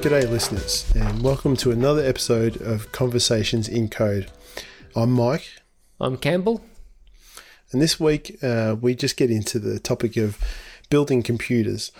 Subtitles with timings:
[0.00, 4.30] G'day, listeners, and welcome to another episode of Conversations in Code.
[4.94, 5.60] I'm Mike,
[6.00, 6.62] I'm Campbell.
[7.72, 10.38] and this week uh, we just get into the topic of
[10.88, 11.90] building computers.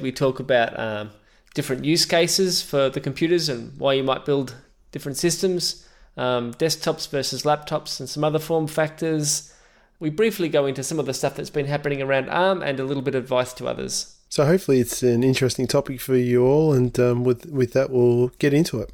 [0.00, 1.10] We talk about um,
[1.54, 4.54] different use cases for the computers and why you might build
[4.90, 5.86] different systems,
[6.16, 9.52] um, desktops versus laptops, and some other form factors.
[10.00, 12.84] We briefly go into some of the stuff that's been happening around ARM and a
[12.84, 14.13] little bit of advice to others.
[14.34, 18.32] So hopefully it's an interesting topic for you all, and um, with with that we'll
[18.40, 18.90] get into it.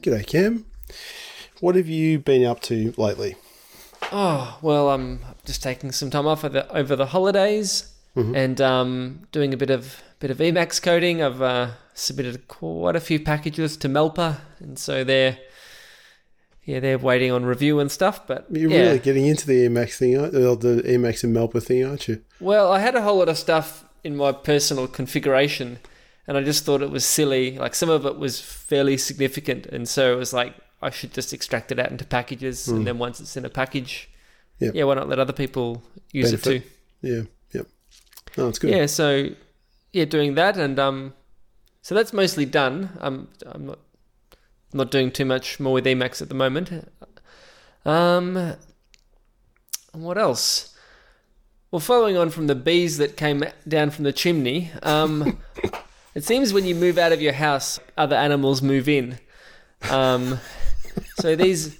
[0.00, 0.66] G'day, Cam.
[1.58, 3.34] What have you been up to lately?
[4.12, 9.26] Oh well, I'm just taking some time off over the, over the holidays and um,
[9.32, 11.20] doing a bit of bit of Emacs coding.
[11.20, 15.36] I've uh, submitted quite a few packages to Melpa, and so they're
[16.64, 18.26] yeah they're waiting on review and stuff.
[18.26, 18.78] But You're yeah.
[18.82, 22.22] really getting into the Emacs thing, aren't the Emacs and Melpa thing, aren't you?
[22.40, 25.78] Well, I had a whole lot of stuff in my personal configuration,
[26.26, 27.58] and I just thought it was silly.
[27.58, 31.32] Like some of it was fairly significant, and so it was like I should just
[31.32, 34.08] extract it out into packages, and then once it's in a package,
[34.58, 34.64] Hmm.
[34.66, 34.74] Yep.
[34.74, 36.60] yeah, why not let other people use it too?
[37.00, 37.66] Yeah, yep.
[38.36, 38.70] Oh, it's good.
[38.70, 39.30] Yeah, so
[39.92, 41.14] yeah, doing that, and um,
[41.82, 42.90] so that's mostly done.
[43.00, 43.78] I'm I'm not
[44.72, 46.90] not doing too much more with Emacs at the moment.
[47.84, 48.54] Um,
[49.92, 50.76] what else?
[51.70, 55.38] Well, following on from the bees that came down from the chimney, um,
[56.14, 59.18] it seems when you move out of your house, other animals move in.
[59.88, 60.40] Um,
[61.16, 61.78] so these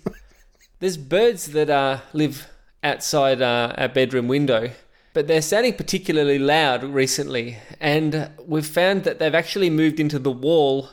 [0.78, 2.47] there's birds that uh, live
[2.82, 4.70] outside uh, our bedroom window,
[5.12, 10.30] but they're sounding particularly loud recently, and we've found that they've actually moved into the
[10.30, 10.88] wall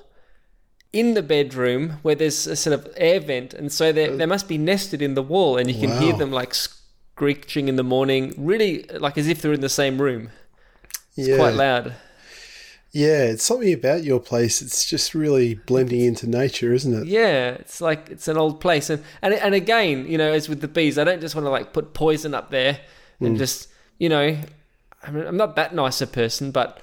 [0.98, 4.18] in the bedroom where there's a sort of air vent, and so they oh.
[4.18, 7.76] they must be nested in the wall, and you can hear them like screeching in
[7.76, 10.30] the morning, really like as if they're in the same room.
[11.16, 11.38] It's yeah.
[11.38, 11.96] quite loud.
[12.92, 14.62] Yeah, it's something about your place.
[14.62, 17.08] It's just really blending into nature, isn't it?
[17.08, 20.62] Yeah, it's like it's an old place, and and and again, you know, as with
[20.62, 22.80] the bees, I don't just want to like put poison up there
[23.20, 23.38] and mm.
[23.38, 23.68] just
[24.00, 24.38] you know,
[25.08, 26.80] I mean, I'm not that nice a person, but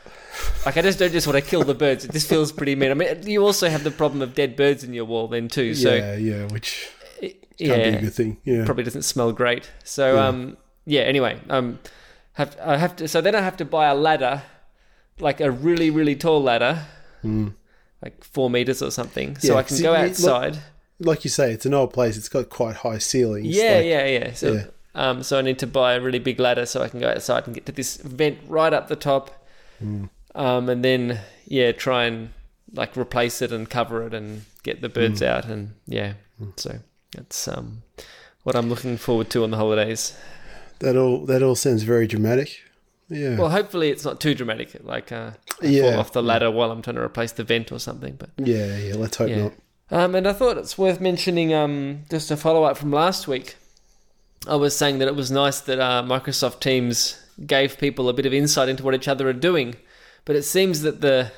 [0.64, 2.04] like I just don't just want to kill the birds.
[2.04, 2.90] It just feels pretty mean.
[2.90, 5.74] I mean, you also have the problem of dead birds in your wall then too,
[5.74, 6.88] so yeah, yeah, which
[7.20, 8.38] it- can't be yeah, a good thing.
[8.44, 8.64] Yeah.
[8.64, 9.70] probably doesn't smell great.
[9.84, 10.26] So Yeah.
[10.28, 11.02] um, yeah.
[11.02, 11.78] Anyway, um,
[12.32, 13.06] have I have to?
[13.08, 14.42] So then I have to buy a ladder,
[15.20, 16.86] like a really really tall ladder,
[18.02, 19.52] like four meters or something, so.
[19.52, 20.58] Yeah, I can go you- you- look- outside.
[21.00, 22.16] Like you say, it's an old place.
[22.16, 23.46] It's got quite high ceilings.
[23.48, 24.32] Yeah, like- yeah, yeah.
[24.32, 24.64] So, yeah.
[24.94, 27.46] Um, so I need to buy a really big ladder so I can go outside
[27.46, 29.30] and get to this vent right up the top,
[29.80, 30.04] Hmm.
[30.34, 32.30] um, and then yeah, try and
[32.72, 35.26] like replace it and cover it and get the birds Hmm.
[35.26, 36.14] out and yeah.
[36.56, 36.78] So
[37.14, 37.82] that's um,
[38.42, 40.16] what I'm looking forward to on the holidays.
[40.80, 42.60] That all that all sounds very dramatic.
[43.08, 43.36] Yeah.
[43.38, 45.32] Well, hopefully it's not too dramatic, like uh,
[45.62, 45.90] I Yeah.
[45.90, 48.16] fall off the ladder while I'm trying to replace the vent or something.
[48.18, 48.94] But yeah, yeah.
[48.96, 49.42] Let's hope yeah.
[49.42, 49.52] not.
[49.90, 53.56] Um, and I thought it's worth mentioning, um, just a follow up from last week.
[54.46, 58.26] I was saying that it was nice that uh, Microsoft Teams gave people a bit
[58.26, 59.76] of insight into what each other are doing,
[60.24, 61.32] but it seems that the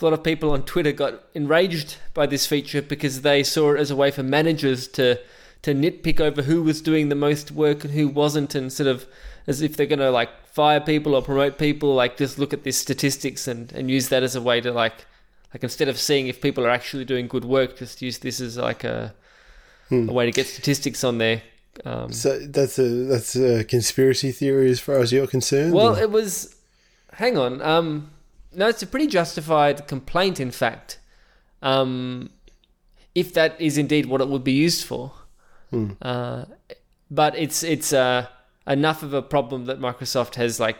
[0.00, 3.80] a lot of people on Twitter got enraged by this feature because they saw it
[3.80, 5.20] as a way for managers to
[5.62, 9.06] to nitpick over who was doing the most work and who wasn't, and sort of
[9.46, 12.64] as if they're going to like fire people or promote people, like just look at
[12.64, 15.06] these statistics and and use that as a way to like
[15.52, 18.56] like instead of seeing if people are actually doing good work, just use this as
[18.56, 19.14] like a
[19.90, 21.42] a way to get statistics on there.
[21.84, 25.72] Um, So that's a that's a conspiracy theory as far as you're concerned.
[25.72, 26.54] well, or- it was.
[27.14, 27.60] Hang on.
[27.62, 28.10] Um,
[28.52, 30.40] no, it's a pretty justified complaint.
[30.40, 30.98] In fact,
[31.62, 32.30] um,
[33.14, 35.12] if that is indeed what it would be used for,
[35.70, 35.90] Hmm.
[36.02, 36.44] uh,
[37.10, 38.26] but it's it's uh,
[38.66, 40.76] enough of a problem that Microsoft has like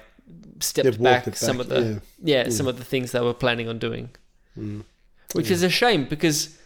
[0.61, 3.79] stepped They've back, some of the yeah, some of the things they were planning on
[3.79, 4.11] doing,
[5.35, 6.57] which is a shame because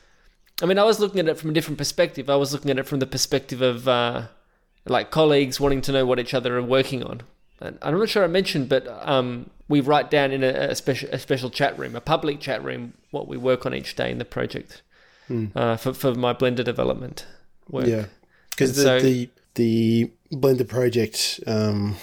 [0.63, 2.31] I mean I was looking at it from a different perspective.
[2.31, 4.27] I was looking at it from the perspective of uh,
[4.87, 7.23] like colleagues wanting to know what each other are working on.
[7.61, 11.09] And I'm not sure I mentioned, but um, we write down in a, a special
[11.13, 14.19] a special chat room, a public chat room, what we work on each day in
[14.19, 14.83] the project
[15.57, 17.27] uh, for for my Blender development
[17.69, 17.87] work.
[17.87, 18.07] yeah,
[18.51, 21.97] because the, So- the the Blender project um,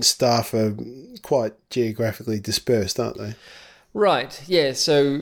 [0.00, 0.74] staff are
[1.22, 3.34] quite geographically dispersed, aren't they?
[3.94, 4.42] Right.
[4.46, 4.72] Yeah.
[4.72, 5.20] So,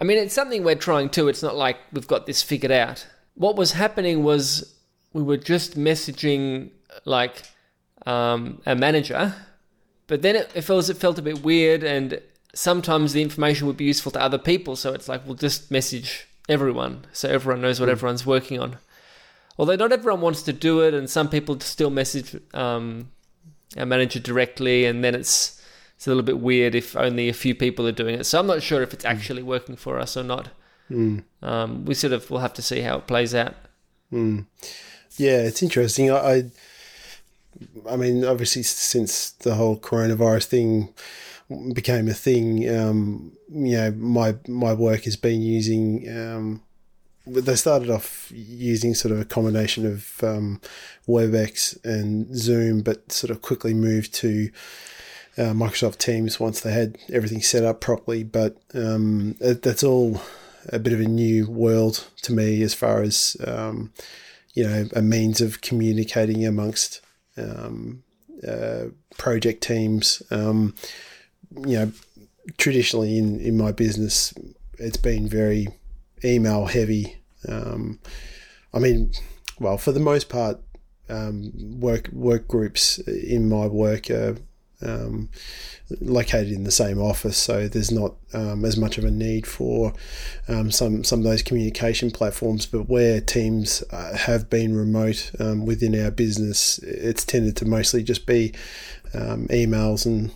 [0.00, 1.28] I mean, it's something we're trying to.
[1.28, 3.06] It's not like we've got this figured out.
[3.34, 4.74] What was happening was
[5.12, 6.70] we were just messaging
[7.04, 7.42] like
[8.06, 9.34] um, a manager,
[10.06, 12.20] but then it, it felt it felt a bit weird, and
[12.54, 14.74] sometimes the information would be useful to other people.
[14.74, 18.78] So it's like we'll just message everyone, so everyone knows what everyone's working on.
[19.58, 23.10] Although not everyone wants to do it, and some people still message um,
[23.76, 25.59] our manager directly, and then it's
[26.00, 28.24] it's a little bit weird if only a few people are doing it.
[28.24, 30.48] So I'm not sure if it's actually working for us or not.
[30.90, 31.24] Mm.
[31.42, 33.54] Um, we sort of will have to see how it plays out.
[34.10, 34.46] Mm.
[35.18, 36.10] Yeah, it's interesting.
[36.10, 36.44] I, I,
[37.86, 40.94] I mean, obviously, since the whole coronavirus thing
[41.74, 46.08] became a thing, um, you know, my my work has been using.
[46.08, 46.62] Um,
[47.26, 50.62] they started off using sort of a combination of um,
[51.06, 54.50] WebEx and Zoom, but sort of quickly moved to
[55.40, 58.22] uh, Microsoft Teams once they had everything set up properly.
[58.24, 60.20] But um, that's all
[60.68, 63.92] a bit of a new world to me as far as um,
[64.52, 67.00] you know a means of communicating amongst
[67.38, 68.02] um,
[68.46, 70.22] uh, project teams.
[70.30, 70.74] Um,
[71.66, 71.92] you know,
[72.58, 74.34] traditionally in in my business,
[74.78, 75.68] it's been very
[76.22, 77.16] email heavy.
[77.48, 77.98] Um,
[78.74, 79.12] I mean,
[79.58, 80.60] well, for the most part,
[81.08, 84.36] um, work work groups in my work are
[84.82, 85.28] um,
[86.00, 89.92] located in the same office, so there's not um, as much of a need for
[90.48, 92.66] um, some some of those communication platforms.
[92.66, 98.02] But where teams uh, have been remote um, within our business, it's tended to mostly
[98.02, 98.52] just be
[99.14, 100.30] um, emails and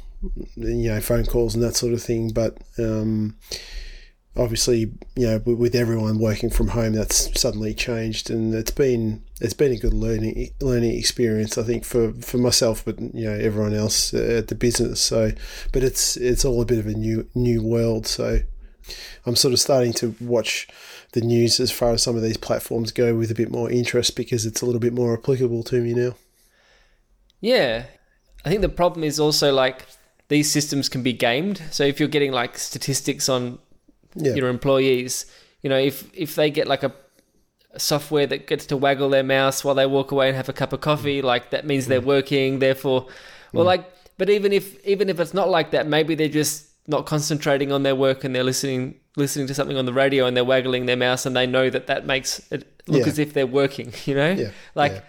[0.56, 2.30] you know phone calls and that sort of thing.
[2.30, 3.36] But um,
[4.36, 9.54] obviously, you know, with everyone working from home, that's suddenly changed, and it's been it's
[9.54, 13.74] been a good learning learning experience, I think, for, for myself, but you know, everyone
[13.74, 15.00] else uh, at the business.
[15.00, 15.32] So,
[15.72, 18.06] but it's it's all a bit of a new new world.
[18.06, 18.40] So,
[19.26, 20.68] I'm sort of starting to watch
[21.12, 24.16] the news as far as some of these platforms go with a bit more interest
[24.16, 26.14] because it's a little bit more applicable to me now.
[27.40, 27.84] Yeah,
[28.44, 29.86] I think the problem is also like
[30.28, 31.62] these systems can be gamed.
[31.70, 33.58] So if you're getting like statistics on
[34.14, 34.34] yeah.
[34.34, 35.26] your employees.
[35.62, 36.92] You know, if if they get like a,
[37.72, 40.52] a, software that gets to waggle their mouse while they walk away and have a
[40.52, 42.06] cup of coffee, like that means they're mm.
[42.06, 42.58] working.
[42.58, 43.06] Therefore,
[43.52, 43.68] well, mm.
[43.68, 47.72] like, but even if even if it's not like that, maybe they're just not concentrating
[47.72, 50.86] on their work and they're listening listening to something on the radio and they're waggling
[50.86, 53.06] their mouse and they know that that makes it look yeah.
[53.06, 53.92] as if they're working.
[54.04, 54.50] You know, yeah.
[54.74, 55.02] like,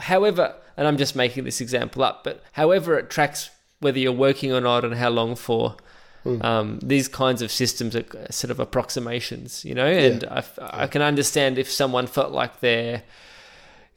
[0.00, 3.50] however, and I'm just making this example up, but however it tracks
[3.80, 5.76] whether you're working or not and how long for
[6.24, 6.44] Mm.
[6.44, 10.42] Um, these kinds of systems are sort of approximations, you know, and yeah.
[10.60, 13.02] I, I can understand if someone felt like their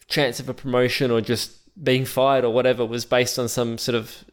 [0.07, 1.51] chance of a promotion or just
[1.81, 4.24] being fired or whatever was based on some sort of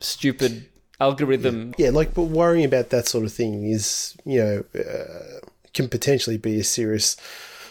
[0.00, 0.66] stupid
[1.00, 1.74] algorithm.
[1.78, 6.38] Yeah, like, but worrying about that sort of thing is, you know, uh, can potentially
[6.38, 7.16] be a serious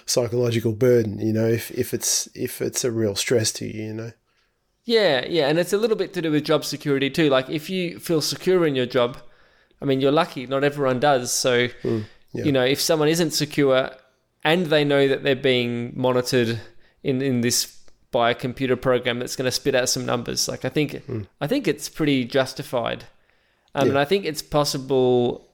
[0.05, 3.93] psychological burden, you know, if, if it's if it's a real stress to you, you
[3.93, 4.11] know.
[4.85, 7.29] Yeah, yeah, and it's a little bit to do with job security too.
[7.29, 9.17] Like if you feel secure in your job,
[9.81, 10.45] I mean, you're lucky.
[10.47, 11.31] Not everyone does.
[11.31, 12.43] So, mm, yeah.
[12.43, 13.91] you know, if someone isn't secure
[14.43, 16.59] and they know that they're being monitored
[17.03, 17.73] in, in this
[18.11, 21.27] by a computer program that's going to spit out some numbers, like I think, mm.
[21.41, 23.05] I think it's pretty justified.
[23.75, 23.89] Um, yeah.
[23.89, 25.47] And I think it's possible.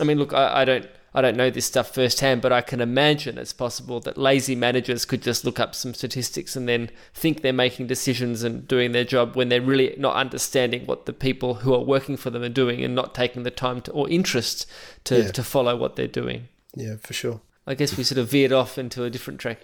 [0.00, 2.80] I mean, look, I, I don't I don't know this stuff firsthand, but I can
[2.80, 7.42] imagine it's possible that lazy managers could just look up some statistics and then think
[7.42, 11.54] they're making decisions and doing their job when they're really not understanding what the people
[11.54, 14.66] who are working for them are doing and not taking the time to, or interest
[15.04, 15.30] to, yeah.
[15.30, 16.48] to follow what they're doing.
[16.74, 17.40] Yeah, for sure.
[17.64, 19.60] I guess we sort of veered off into a different track.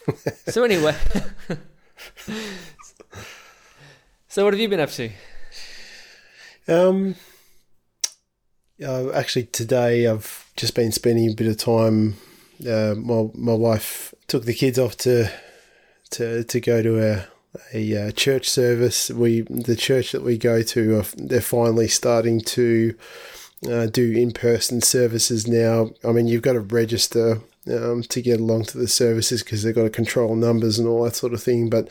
[0.48, 0.94] so anyway,
[4.28, 5.10] so what have you been up to?
[6.68, 7.14] Um,
[8.84, 12.16] uh, actually, today I've just been spending a bit of time.
[12.60, 15.30] Uh, my my wife took the kids off to
[16.10, 17.26] to to go to a
[17.72, 19.10] a uh, church service.
[19.10, 22.94] We the church that we go to, they're finally starting to
[23.68, 25.90] uh, do in person services now.
[26.04, 29.74] I mean, you've got to register um, to get along to the services because they've
[29.74, 31.70] got to control numbers and all that sort of thing.
[31.70, 31.90] But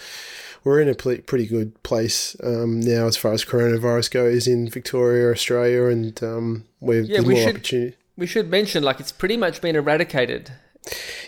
[0.64, 5.32] we're in a pretty good place um, now as far as coronavirus goes in Victoria,
[5.32, 7.96] Australia, and um, we've yeah, we more should, opportunity.
[8.20, 10.52] We should mention like it's pretty much been eradicated.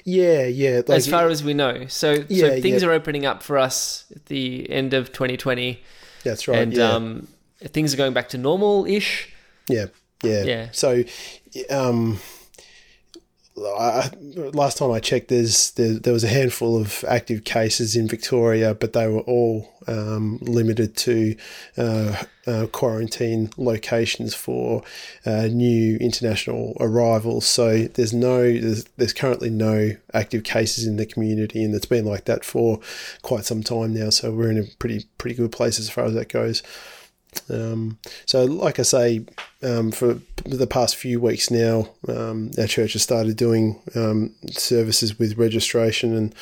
[0.03, 0.81] Yeah, yeah.
[0.87, 2.89] Like, as far as we know, so yeah, so things yeah.
[2.89, 5.81] are opening up for us at the end of 2020.
[6.23, 6.59] That's right.
[6.59, 6.91] And yeah.
[6.91, 7.27] um,
[7.63, 9.29] things are going back to normal ish.
[9.67, 9.87] Yeah,
[10.23, 10.67] yeah, yeah.
[10.71, 11.03] So,
[11.69, 12.19] um,
[13.57, 14.09] I,
[14.53, 18.73] last time I checked, there's there, there, was a handful of active cases in Victoria,
[18.73, 21.35] but they were all um, limited to
[21.77, 24.83] uh, uh, quarantine locations for
[25.25, 27.45] uh, new international arrivals.
[27.45, 32.05] So there's no there's, there's currently no active cases in the community, and it's been
[32.05, 32.79] like that for
[33.21, 34.11] quite some time now.
[34.11, 36.63] So we're in a pretty pretty good place as far as that goes.
[37.49, 39.25] Um, so, like I say,
[39.63, 45.17] um, for the past few weeks now, um, our church has started doing um, services
[45.17, 46.35] with registration, and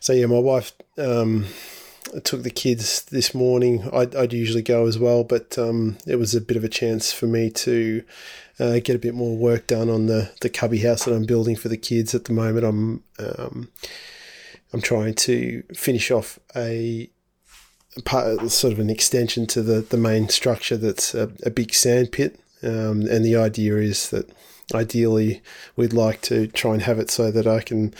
[0.00, 1.46] so yeah, my wife um,
[2.24, 3.88] took the kids this morning.
[3.92, 7.12] I'd, I'd usually go as well, but um, it was a bit of a chance
[7.12, 8.02] for me to
[8.58, 11.56] uh, get a bit more work done on the, the cubby house that I'm building
[11.56, 12.64] for the kids at the moment.
[12.64, 13.68] I'm um,
[14.72, 17.10] I'm trying to finish off a
[18.04, 22.12] part, sort of an extension to the, the main structure that's a, a big sand
[22.12, 22.38] pit.
[22.62, 24.30] Um, and the idea is that
[24.74, 25.42] ideally
[25.76, 27.94] we'd like to try and have it so that I can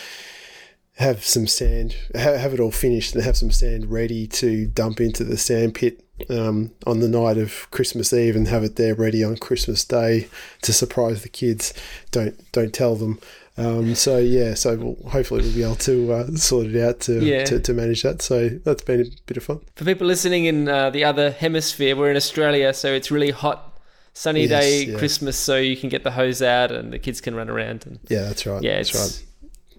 [0.97, 5.23] have some sand, have it all finished and have some sand ready to dump into
[5.23, 9.23] the sand pit um, on the night of Christmas Eve and have it there ready
[9.23, 10.29] on Christmas Day
[10.63, 11.73] to surprise the kids.
[12.11, 13.21] Don't don't tell them.
[13.59, 17.19] Um, so yeah, so we'll, hopefully we'll be able to uh, sort it out to,
[17.25, 17.45] Yeah.
[17.47, 18.23] to to manage that.
[18.23, 19.61] So that's been a bit of fun.
[19.75, 23.79] For people listening in uh, the other hemisphere, we're in Australia, so it's really hot,
[24.15, 24.99] sunny Yes, day, yeah.
[24.99, 27.85] Christmas, so you can get the hose out and the kids can run around.
[27.87, 28.63] And Yeah, that's right.
[28.63, 29.25] yeah, that's right.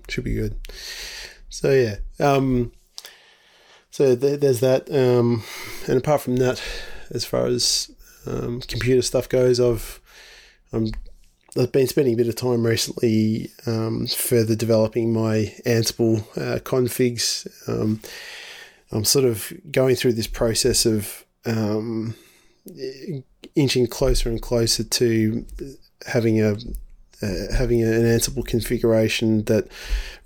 [0.10, 0.56] Should be good.
[1.50, 2.72] So yeah, um,
[3.92, 4.90] so th- there's that.
[4.92, 5.44] Um,
[5.88, 6.62] and apart from that,
[7.12, 7.90] as far as
[8.28, 10.00] um, computer stuff goes, I've
[10.74, 10.92] I'm,
[11.58, 17.48] I've been spending a bit of time recently um, further developing my Ansible uh, configs.
[17.68, 18.02] Um,
[18.92, 22.16] I'm sort of going through this process of um,
[23.56, 25.46] inching closer and closer to
[26.06, 26.56] having a
[27.22, 29.68] uh, having an Ansible configuration that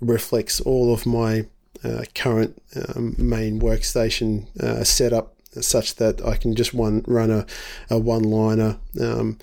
[0.00, 1.46] reflects all of my
[1.82, 2.62] uh, current
[2.94, 7.46] um, main workstation uh, setup, such that I can just one run a,
[7.90, 9.38] a one-liner um,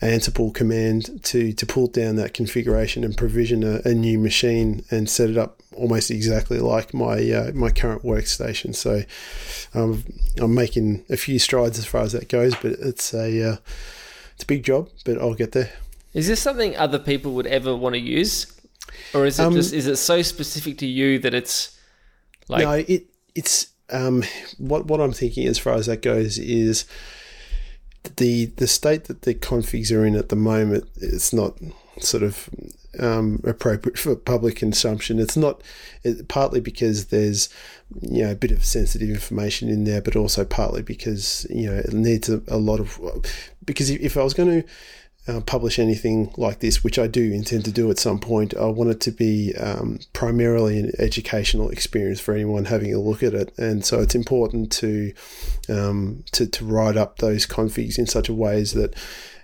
[0.00, 5.10] Ansible command to to pull down that configuration and provision a, a new machine and
[5.10, 8.74] set it up almost exactly like my uh, my current workstation.
[8.74, 9.02] So
[9.74, 10.02] um,
[10.38, 13.56] I'm making a few strides as far as that goes, but it's a uh,
[14.34, 15.70] it's a big job, but I'll get there.
[16.14, 18.46] is this something other people would ever want to use,
[19.12, 21.78] or is it Um, just is it so specific to you that it's
[22.48, 24.24] like no, it it's um,
[24.56, 26.86] what what I'm thinking as far as that goes is
[28.16, 30.88] the the state that the configs are in at the moment.
[30.96, 31.58] It's not
[32.00, 32.48] sort of
[32.98, 35.18] um, appropriate for public consumption.
[35.18, 35.62] It's not
[36.02, 37.48] it, partly because there's
[38.00, 41.76] you know a bit of sensitive information in there, but also partly because you know
[41.76, 43.00] it needs a, a lot of
[43.64, 44.68] because if, if I was going to
[45.26, 48.66] uh, publish anything like this, which I do intend to do at some point, I
[48.66, 53.32] want it to be um, primarily an educational experience for anyone having a look at
[53.32, 55.14] it, and so it's important to
[55.68, 58.94] um, to to write up those configs in such a ways that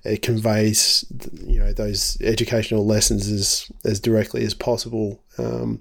[0.05, 1.05] it conveys
[1.47, 5.23] you know those educational lessons as as directly as possible.
[5.39, 5.81] Um,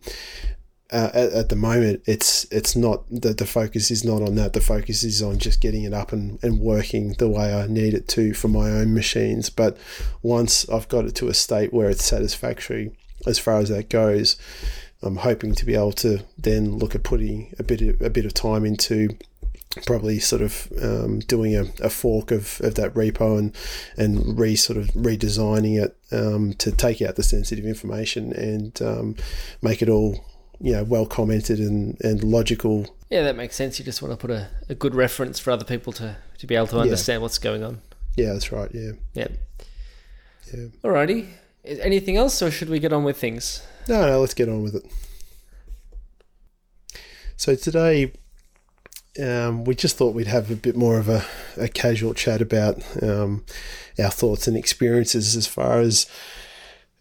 [0.91, 4.53] uh, at, at the moment, it's it's not the the focus is not on that.
[4.53, 7.93] The focus is on just getting it up and, and working the way I need
[7.93, 9.49] it to for my own machines.
[9.49, 9.77] But
[10.23, 12.91] once I've got it to a state where it's satisfactory
[13.27, 14.37] as far as that goes,
[15.03, 18.25] I'm hoping to be able to then look at putting a bit of, a bit
[18.25, 19.09] of time into
[19.85, 23.55] probably sort of um, doing a, a fork of, of that repo and
[23.95, 29.15] and re sort of redesigning it um, to take out the sensitive information and um,
[29.61, 30.25] make it all
[30.61, 32.95] you know well commented and, and logical.
[33.09, 33.79] yeah, that makes sense.
[33.79, 36.55] You just want to put a, a good reference for other people to to be
[36.55, 37.81] able to understand what's going on.
[38.15, 38.69] Yeah, that's right.
[38.73, 39.27] Yeah, Yeah.
[40.53, 40.65] yeah.
[40.83, 41.27] Alrighty.
[41.65, 43.61] Anything else, or should we get on with things?
[43.87, 44.85] No, no, let's get on with it.
[47.37, 48.11] So today,
[49.21, 51.25] um, we just thought we'd have a bit more of a,
[51.57, 53.45] a casual chat about um,
[53.97, 56.05] our thoughts and experiences as far as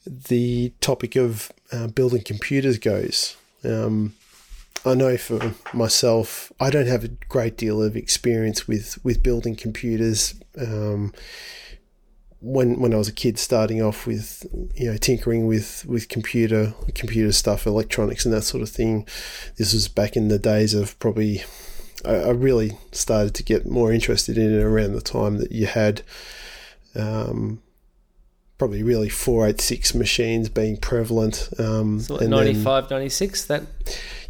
[0.06, 3.36] the topic of uh, building computers goes.
[3.64, 4.14] Um,
[4.84, 9.56] I know for myself, I don't have a great deal of experience with, with building
[9.56, 10.34] computers.
[10.58, 11.12] Um,
[12.40, 16.74] when when I was a kid, starting off with you know tinkering with with computer
[16.94, 19.06] computer stuff, electronics, and that sort of thing.
[19.56, 21.42] This was back in the days of probably.
[22.04, 25.66] I, I really started to get more interested in it around the time that you
[25.66, 26.02] had.
[26.94, 27.60] Um,
[28.58, 31.48] Probably really 486 machines being prevalent.
[31.58, 33.62] Um, So like and then- 96, that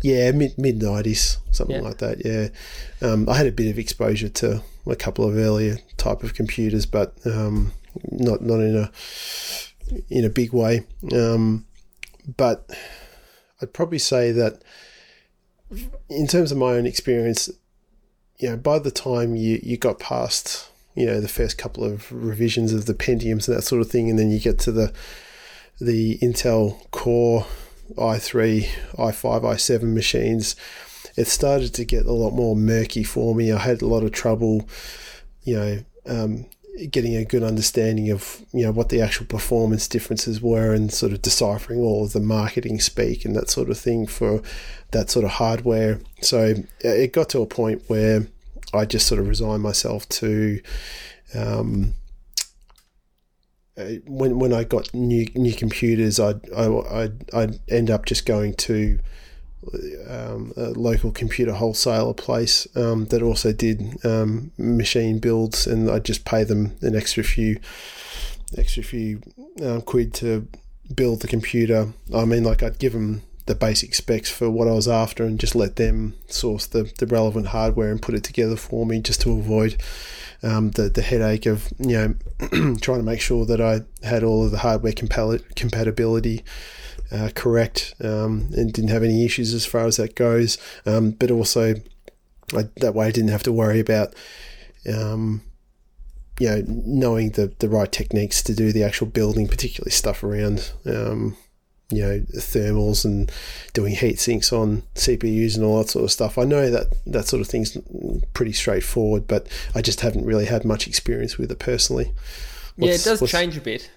[0.02, 1.82] yeah, mid mid nineties, something Yeah.
[1.82, 2.24] like that.
[2.24, 2.48] Yeah,
[3.08, 6.84] um, I had a bit of exposure to a couple of earlier type of computers,
[6.86, 7.72] but um,
[8.12, 8.92] not not in a
[10.10, 10.84] in a big way.
[11.12, 11.64] Um,
[12.36, 12.68] but
[13.62, 14.62] I'd probably say that
[16.08, 17.48] in terms of my own experience,
[18.38, 22.10] you know, by the time you you got past you know the first couple of
[22.12, 24.92] revisions of the Pentiums and that sort of thing, and then you get to the
[25.80, 27.46] the Intel Core
[27.96, 28.66] i3,
[28.96, 30.56] i5, i7 machines,
[31.16, 33.50] it started to get a lot more murky for me.
[33.52, 34.68] I had a lot of trouble,
[35.42, 36.46] you know, um,
[36.90, 41.12] getting a good understanding of you know what the actual performance differences were and sort
[41.12, 44.42] of deciphering all of the marketing speak and that sort of thing for
[44.92, 46.00] that sort of hardware.
[46.22, 48.28] So it got to a point where
[48.74, 50.60] I just sort of resigned myself to.
[51.34, 51.94] Um,
[53.76, 58.54] uh, when when I got new new computers, I'd I'd, I'd end up just going
[58.54, 58.98] to
[60.08, 66.04] um, a local computer wholesaler place um, that also did um, machine builds, and I'd
[66.04, 67.60] just pay them an extra few
[68.56, 69.20] extra few
[69.62, 70.48] um, quid to
[70.94, 71.92] build the computer.
[72.14, 75.40] I mean, like I'd give them the basic specs for what I was after, and
[75.40, 79.22] just let them source the, the relevant hardware and put it together for me, just
[79.22, 79.82] to avoid
[80.42, 84.44] um, the the headache of you know trying to make sure that I had all
[84.44, 86.44] of the hardware compatibility
[87.10, 90.58] uh, correct um, and didn't have any issues as far as that goes.
[90.86, 91.74] Um, but also,
[92.54, 94.14] I, that way I didn't have to worry about,
[94.92, 95.42] um,
[96.38, 100.70] you know, knowing the, the right techniques to do the actual building, particularly stuff around,
[100.86, 101.36] um,
[101.90, 103.32] you know, thermals and
[103.72, 106.36] doing heat sinks on CPUs and all that sort of stuff.
[106.36, 107.78] I know that that sort of thing's
[108.34, 112.12] pretty straightforward, but I just haven't really had much experience with it personally.
[112.76, 113.90] What's, yeah, it does change a bit.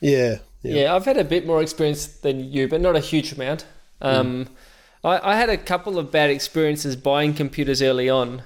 [0.00, 0.74] Yeah, yeah.
[0.74, 0.94] yeah.
[0.94, 3.64] I've had a bit more experience than you, but not a huge amount.
[4.00, 4.48] Um, mm.
[5.04, 8.42] I, I, had a couple of bad experiences buying computers early on,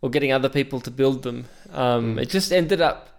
[0.00, 1.46] or getting other people to build them.
[1.72, 2.22] Um, mm.
[2.22, 3.15] It just ended up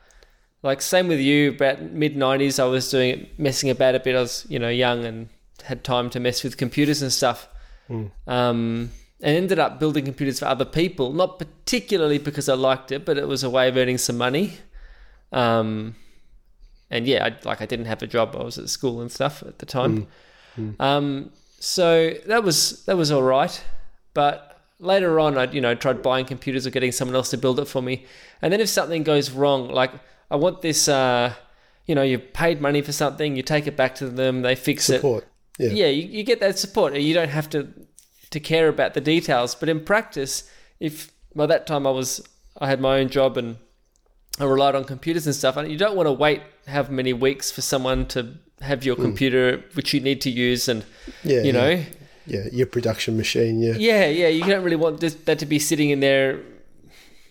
[0.68, 1.52] like same with you.
[1.52, 4.16] About mid '90s, I was doing it, messing about a bit.
[4.16, 5.30] I was you know young and
[5.64, 7.48] had time to mess with computers and stuff.
[7.90, 8.12] Mm.
[8.28, 13.04] Um, and ended up building computers for other people, not particularly because I liked it,
[13.06, 14.54] but it was a way of earning some money.
[15.32, 15.96] Um,
[16.92, 18.36] and yeah, I, like I didn't have a job.
[18.38, 20.08] I was at school and stuff at the time.
[20.58, 20.76] Mm.
[20.76, 20.82] Mm.
[20.82, 23.64] Um, so that was that was all right.
[24.14, 27.60] But later on, I you know tried buying computers or getting someone else to build
[27.60, 28.06] it for me.
[28.42, 29.92] And then if something goes wrong, like
[30.30, 31.34] I want this, uh,
[31.86, 34.86] you know, you paid money for something, you take it back to them, they fix
[34.86, 35.24] support.
[35.60, 35.72] it.
[35.72, 36.96] Yeah, yeah, you, you get that support.
[36.96, 37.68] You don't have to
[38.30, 39.56] to care about the details.
[39.56, 42.22] But in practice, if by that time I was
[42.60, 43.58] I had my own job and
[44.40, 47.50] I relied on computers and stuff, and you don't want to wait how many weeks
[47.50, 49.02] for someone to have your mm.
[49.02, 50.86] computer, which you need to use, and
[51.24, 51.84] yeah, you know,
[52.28, 54.28] yeah, your production machine, yeah, yeah, yeah.
[54.28, 56.42] You don't really want this, that to be sitting in there,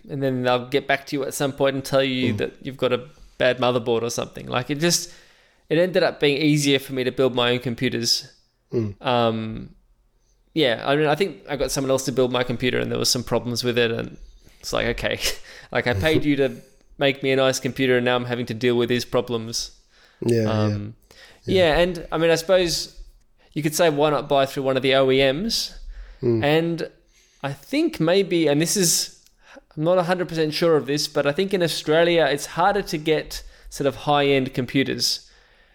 [0.09, 2.39] and then they'll get back to you at some point and tell you mm.
[2.39, 4.47] that you've got a bad motherboard or something.
[4.47, 5.13] Like it just,
[5.69, 8.33] it ended up being easier for me to build my own computers.
[8.73, 9.01] Mm.
[9.05, 9.71] Um,
[10.55, 12.99] yeah, I mean, I think I got someone else to build my computer, and there
[12.99, 14.17] was some problems with it, and
[14.59, 15.21] it's like, okay,
[15.73, 16.57] like I paid you to
[16.99, 19.73] make me a nice computer, and now I'm having to deal with these problems.
[20.21, 20.95] Yeah, um,
[21.45, 21.75] yeah.
[21.75, 21.79] yeah.
[21.79, 22.99] and I mean, I suppose
[23.53, 25.75] you could say why not buy through one of the OEMs?
[26.23, 26.45] Mm.
[26.45, 26.91] And
[27.43, 29.16] I think maybe, and this is,
[29.77, 33.43] I'm not 100% sure of this, but I think in Australia it's harder to get
[33.69, 35.31] sort of high end computers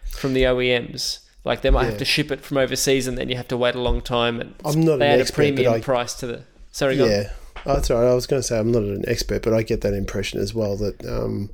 [0.10, 1.20] from the OEMs.
[1.44, 1.90] Like they might yeah.
[1.90, 4.40] have to ship it from overseas, and then you have to wait a long time.
[4.40, 6.44] And I'm not they add expert, a premium I, price to the.
[6.72, 7.32] Sorry, yeah.
[7.66, 8.04] Oh, that's right.
[8.04, 10.54] I was going to say I'm not an expert, but I get that impression as
[10.54, 11.50] well that um,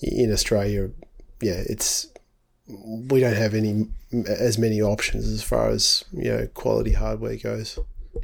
[0.00, 0.90] in Australia,
[1.40, 2.08] yeah, it's
[2.66, 3.88] we don't have any
[4.26, 7.78] as many options as far as you know quality hardware goes.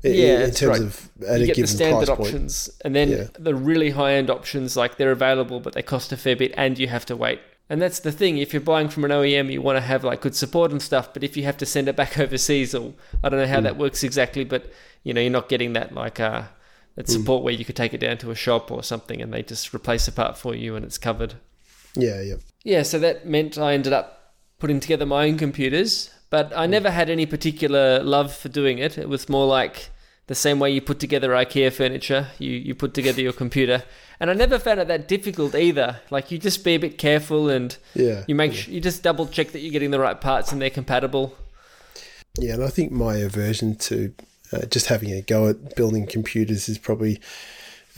[0.05, 0.81] Yeah, in terms right.
[0.81, 2.83] of at you a get given the standard price options, point.
[2.85, 3.25] and then yeah.
[3.39, 6.79] the really high end options, like they're available, but they cost a fair bit, and
[6.79, 7.41] you have to wait.
[7.71, 8.39] And that's the thing.
[8.39, 11.13] If you're buying from an OEM, you want to have like good support and stuff.
[11.13, 13.65] But if you have to send it back overseas, or I don't know how mm.
[13.65, 14.71] that works exactly, but
[15.05, 16.45] you know, you're not getting that like uh,
[16.97, 17.21] it's mm.
[17.21, 19.73] support where you could take it down to a shop or something and they just
[19.73, 21.35] replace the part for you and it's covered.
[21.95, 22.35] Yeah, yeah.
[22.65, 26.71] Yeah, so that meant I ended up putting together my own computers, but I mm.
[26.71, 28.99] never had any particular love for doing it.
[28.99, 29.91] It was more like
[30.27, 33.83] the same way you put together IKEA furniture, you, you put together your computer.
[34.21, 36.01] And I never found it that difficult either.
[36.11, 38.75] Like you just be a bit careful and yeah, you make yeah.
[38.75, 41.37] you just double check that you're getting the right parts and they're compatible.
[42.39, 44.15] Yeah, and I think my aversion to
[44.53, 47.21] uh, just having a go at building computers is probably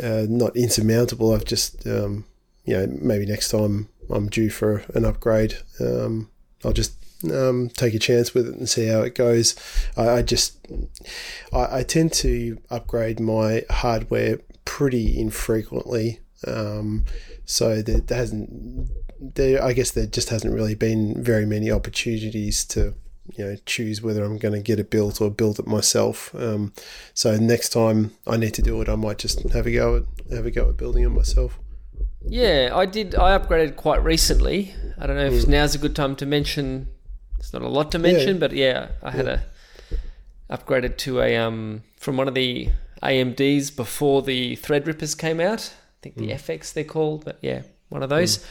[0.02, 1.34] uh, not insurmountable.
[1.34, 2.24] I've just, um,
[2.64, 6.30] you know, maybe next time I'm due for an upgrade, um,
[6.64, 6.94] I'll just
[7.33, 9.54] um, take a chance with it and see how it goes.
[9.96, 10.59] I, I just,
[11.52, 16.20] I, I, tend to upgrade my hardware pretty infrequently.
[16.46, 17.04] Um,
[17.44, 18.88] so there, there hasn't,
[19.20, 22.94] there, I guess there just hasn't really been very many opportunities to
[23.37, 26.35] you know choose whether I'm going to get it built or build it myself.
[26.35, 26.72] Um,
[27.14, 30.35] so next time I need to do it, I might just have a go at
[30.35, 31.59] have a go at building it myself.
[32.22, 33.14] Yeah, I did.
[33.14, 34.74] I upgraded quite recently.
[34.98, 35.48] I don't know if mm.
[35.48, 36.88] now's a good time to mention.
[37.40, 38.40] It's not a lot to mention, yeah.
[38.40, 39.40] but yeah, I had yeah.
[40.50, 42.68] a upgraded to a um from one of the
[43.03, 45.72] AMDs before the Threadrippers came out.
[45.72, 46.35] I think the mm.
[46.35, 48.44] FX they're called, but yeah, one of those.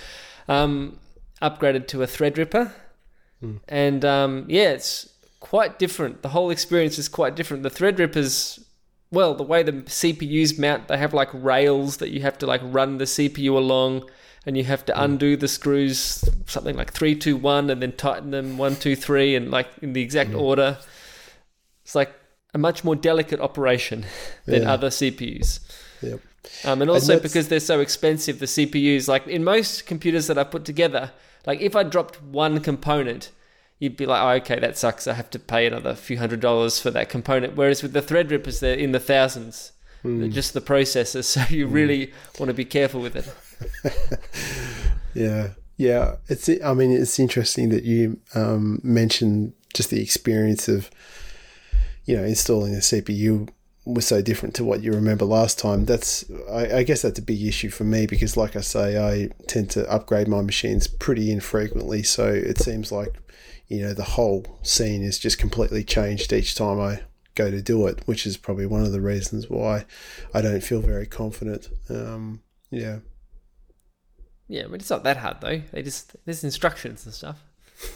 [0.48, 1.00] Um,
[1.42, 2.72] upgraded to a Threadripper,
[3.68, 6.22] and um, yeah, it's quite different.
[6.22, 7.64] The whole experience is quite different.
[7.64, 8.64] The Threadrippers,
[9.12, 12.62] well, the way the CPUs mount, they have like rails that you have to like
[12.64, 14.10] run the CPU along,
[14.46, 18.32] and you have to undo the screws, something like three, two, one, and then tighten
[18.32, 20.40] them one, two, three, and like in the exact mm.
[20.40, 20.78] order.
[21.84, 22.14] It's like
[22.54, 24.06] a much more delicate operation
[24.46, 24.74] than Yeah.
[24.74, 25.60] other CPUs.
[26.02, 26.20] Yep.
[26.66, 30.38] Um, and also that's- because they're so expensive, the CPUs, like in most computers that
[30.38, 31.12] I put together,
[31.46, 33.32] like if I dropped one component,
[33.80, 35.08] you'd be like, oh, okay, that sucks.
[35.08, 37.56] I have to pay another few hundred dollars for that component.
[37.56, 39.72] Whereas with the Threadrippers, they're in the thousands.
[40.04, 40.32] They're mm.
[40.32, 41.26] just the processors.
[41.30, 41.74] So you mm.
[41.74, 44.20] really want to be careful with it.
[45.14, 46.18] Yeah, yeah.
[46.28, 46.50] It's.
[46.50, 50.92] I mean, it's interesting that you um, mentioned just the experience of,
[52.04, 53.48] you know, installing a CPU
[53.86, 55.86] was so different to what you remember last time.
[55.86, 56.30] That's.
[56.52, 59.70] I, I guess that's a big issue for me because, like I say, I tend
[59.72, 62.04] to upgrade my machines pretty infrequently.
[62.04, 63.16] So it seems like,
[63.70, 67.04] you know, the whole scene is just completely changed each time I
[67.36, 69.86] go to do it, which is probably one of the reasons why
[70.34, 71.70] I don't feel very confident.
[71.90, 73.00] Um, yeah.
[74.50, 75.62] Yeah, but it's not that hard though.
[75.72, 77.42] They just there's instructions and stuff.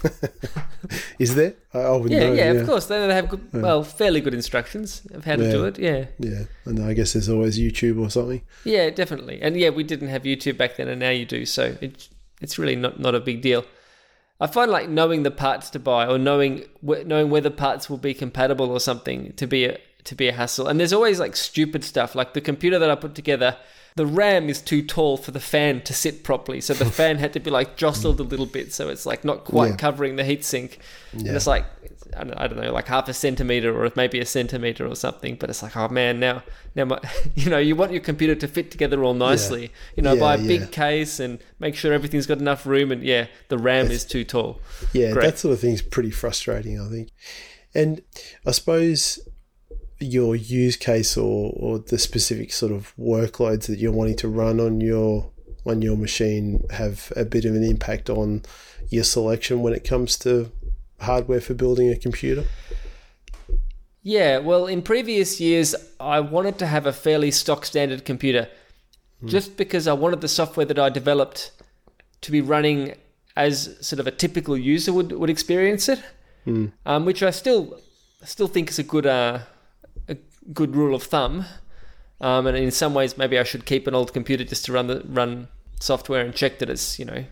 [1.18, 1.54] Is there?
[1.72, 2.32] I, I wouldn't Yeah, know.
[2.34, 2.86] yeah, of course.
[2.86, 5.78] They they have good, well, fairly good instructions of how to do it.
[5.78, 6.06] Yeah.
[6.18, 8.40] Yeah, and I guess there's always YouTube or something.
[8.64, 9.42] Yeah, definitely.
[9.42, 11.44] And yeah, we didn't have YouTube back then, and now you do.
[11.44, 12.08] So it,
[12.40, 13.64] it's really not, not a big deal.
[14.40, 18.14] I find like knowing the parts to buy or knowing knowing whether parts will be
[18.14, 20.66] compatible or something to be a to be a hassle.
[20.68, 22.14] And there's always like stupid stuff.
[22.14, 23.56] Like the computer that I put together,
[23.96, 27.32] the RAM is too tall for the fan to sit properly, so the fan had
[27.34, 29.76] to be like jostled a little bit, so it's like not quite Yeah.
[29.76, 30.78] covering the heatsink.
[31.12, 31.34] And Yeah.
[31.36, 31.64] it's like
[32.16, 35.34] I don't, I don't know, like half a centimeter or maybe a centimeter or something.
[35.34, 36.44] But it's like, oh man, now
[36.76, 37.00] now my,
[37.34, 39.72] you know you want your computer to fit together all nicely.
[39.96, 42.92] You know, Yeah, buy a big case and make sure everything's got enough room.
[42.92, 44.60] And yeah, the RAM is too tall.
[44.92, 45.24] Yeah, Great.
[45.24, 47.08] that sort of thing's pretty frustrating, I think.
[47.74, 48.02] And
[48.46, 49.18] I suppose
[50.04, 54.60] your use case or, or the specific sort of workloads that you're wanting to run
[54.60, 55.30] on your
[55.66, 58.42] on your machine have a bit of an impact on
[58.90, 60.50] your selection when it comes to
[61.00, 62.44] hardware for building a computer.
[64.02, 68.48] Yeah, well, in previous years, I wanted to have a fairly stock standard computer
[69.24, 71.52] just because I wanted the software that I developed
[72.20, 72.94] to be running
[73.36, 76.02] as sort of a typical user would, would experience it,
[76.84, 77.80] um, which I still
[78.24, 79.40] still think is a good uh,
[80.52, 81.44] good rule of thumb.
[82.20, 84.86] Um, and in some ways, maybe I should keep an old computer just to run
[84.86, 85.48] the run
[85.80, 87.24] software and check that it's you know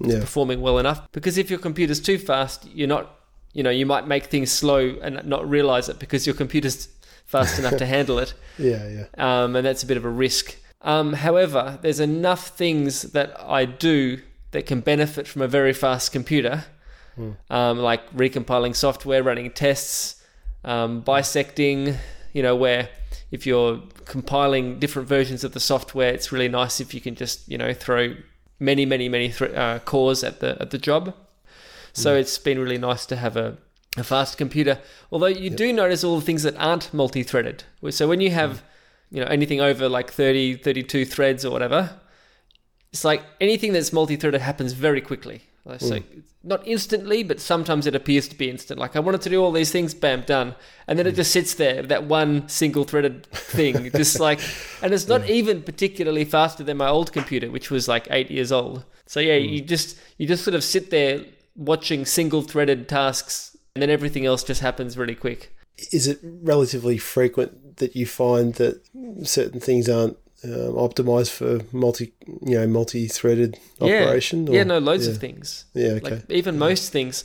[0.00, 0.20] Yeah.
[0.20, 1.10] performing well enough.
[1.12, 3.18] Because if your computer's too fast, you're not,
[3.52, 6.88] you know, you might make things slow and not realize it because your computer's
[7.26, 8.32] fast enough to handle it.
[8.58, 9.04] Yeah, yeah.
[9.44, 10.56] Um, and that's a bit of a risk.
[10.82, 14.20] Um, however, there's enough things that I do
[14.52, 16.64] that can benefit from a very fast computer,
[17.50, 20.22] um, like recompiling software, running tests,
[20.64, 21.96] um, bisecting,
[22.38, 22.88] you know, where
[23.32, 27.48] if you're compiling different versions of the software, it's really nice if you can just,
[27.48, 28.14] you know, throw
[28.60, 31.12] many, many, many th- uh, cores at the at the job.
[31.92, 33.58] So it's been really nice to have a,
[33.96, 34.78] a fast computer.
[35.10, 37.64] Although you do notice all the things that aren't multi-threaded.
[37.90, 38.62] So when you have,
[39.10, 41.98] you know, anything over like 30, 32 threads or whatever,
[42.92, 45.42] it's like anything that's multi-threaded happens very quickly.
[45.76, 46.20] So hmm.
[46.42, 48.80] not instantly, but sometimes it appears to be instant.
[48.80, 50.54] Like I wanted to do all these things, bam, done,
[50.86, 51.16] and then it hmm.
[51.16, 54.40] just sits there, that one single-threaded thing, just like,
[54.82, 55.30] and it's not hmm.
[55.30, 58.84] even particularly faster than my old computer, which was like eight years old.
[59.06, 61.24] So yeah, you just you just sort of sit there
[61.56, 65.54] watching single-threaded tasks, and then everything else just happens really quick.
[65.92, 68.82] Is it relatively frequent that you find that
[69.24, 74.46] certain things aren't um, optimized for multi, you know, multi-threaded operation?
[74.46, 75.12] Yeah, yeah, no, loads yeah.
[75.12, 75.64] of things.
[75.74, 76.10] Yeah, okay.
[76.10, 77.24] Like even most things,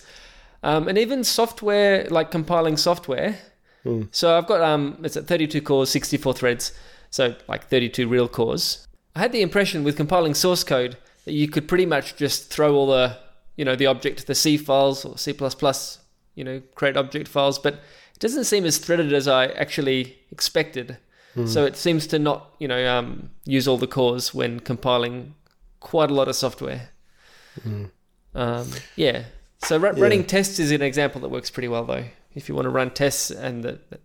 [0.63, 3.37] um, and even software, like compiling software.
[3.83, 4.03] Hmm.
[4.11, 6.71] So I've got um, it's at 32 cores, 64 threads,
[7.09, 8.87] so like 32 real cores.
[9.15, 12.73] I had the impression with compiling source code that you could pretty much just throw
[12.75, 13.17] all the,
[13.55, 15.35] you know, the object, the C files or C++,
[16.35, 20.97] you know, create object files, but it doesn't seem as threaded as I actually expected.
[21.47, 25.33] So it seems to not, you know, um, use all the cores when compiling
[25.79, 26.89] quite a lot of software.
[28.35, 29.23] Um, yeah.
[29.59, 32.05] So ru- running tests is an example that works pretty well, though.
[32.35, 33.99] If you want to run tests and the, the,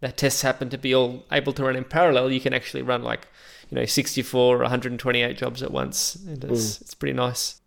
[0.00, 3.02] the tests happen to be all able to run in parallel, you can actually run
[3.02, 3.28] like,
[3.70, 6.16] you know, 64 or 128 jobs at once.
[6.16, 7.60] And it's, it's pretty nice.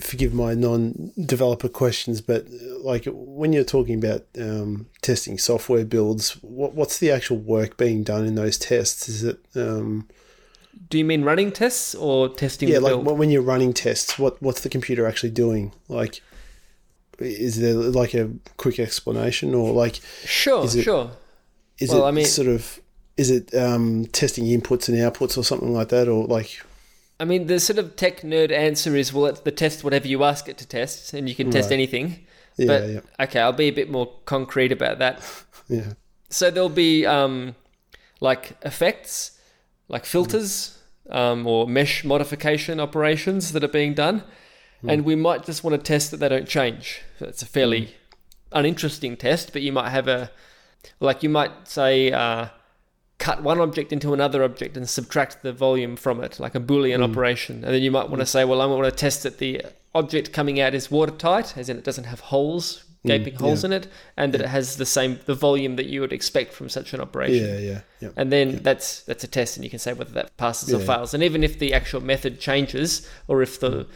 [0.00, 2.46] Forgive my non-developer questions, but
[2.80, 8.02] like when you're talking about um, testing software builds, what, what's the actual work being
[8.02, 9.08] done in those tests?
[9.08, 10.08] Is it um,
[10.88, 14.60] Do you mean running tests or testing Yeah, like when you're running tests, what what's
[14.62, 15.72] the computer actually doing?
[15.88, 16.20] Like,
[17.18, 21.10] is there like a quick explanation, or like sure, is it- sure.
[21.78, 22.80] is Well, it I mean- sort of
[23.16, 26.60] is it um, testing inputs and outputs or something like that, or like
[27.24, 30.24] I mean, the sort of tech nerd answer is well, it's the test whatever you
[30.24, 31.76] ask it to test, and you can test Right.
[31.76, 32.26] anything.
[32.58, 35.22] yeah, but yeah, okay, I'll be a bit more concrete about that.
[35.70, 35.94] yeah,
[36.28, 37.54] So there'll be um,
[38.20, 39.38] like effects,
[39.88, 44.22] like filters, um, or mesh modification operations that are being done,
[44.86, 47.00] and we might just want to test that they don't change.
[47.18, 47.94] So it's a fairly
[48.52, 50.30] uninteresting test, but you might have a
[51.00, 52.48] like you might say uh,
[53.18, 56.96] cut one object into another object and subtract the volume from it, like a Boolean
[56.96, 57.10] hmm.
[57.10, 58.28] operation, and then you might want to hmm.
[58.28, 59.62] say, well, I want to test that the
[59.94, 63.08] object coming out is watertight, as in it doesn't have holes, hmm.
[63.08, 63.68] gaping holes yeah.
[63.68, 66.68] in it, and that it has the same the volume that you would expect from
[66.68, 67.46] such an operation.
[67.46, 68.08] yeah, yeah, yeah.
[68.16, 71.14] And then that's that's a test, and you can say whether that passes or fails.
[71.14, 73.86] And even if the actual method changes, or if the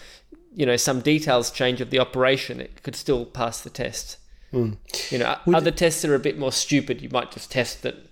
[0.55, 4.19] you know some details change of the operation, it could still pass the test.
[4.53, 4.79] Mm.
[5.11, 7.03] You know, other tests are a bit more stupid.
[7.03, 8.08] You might just test that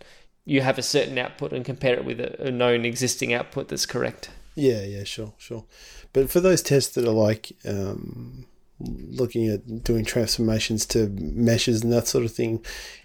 [0.46, 3.84] you have a certain output and compare it with a, a known existing output that's
[3.84, 4.30] correct.
[4.54, 5.64] Yeah, yeah, sure, sure.
[6.14, 8.46] But for those tests that are like um,
[8.80, 12.64] looking at doing transformations to meshes and that sort of thing,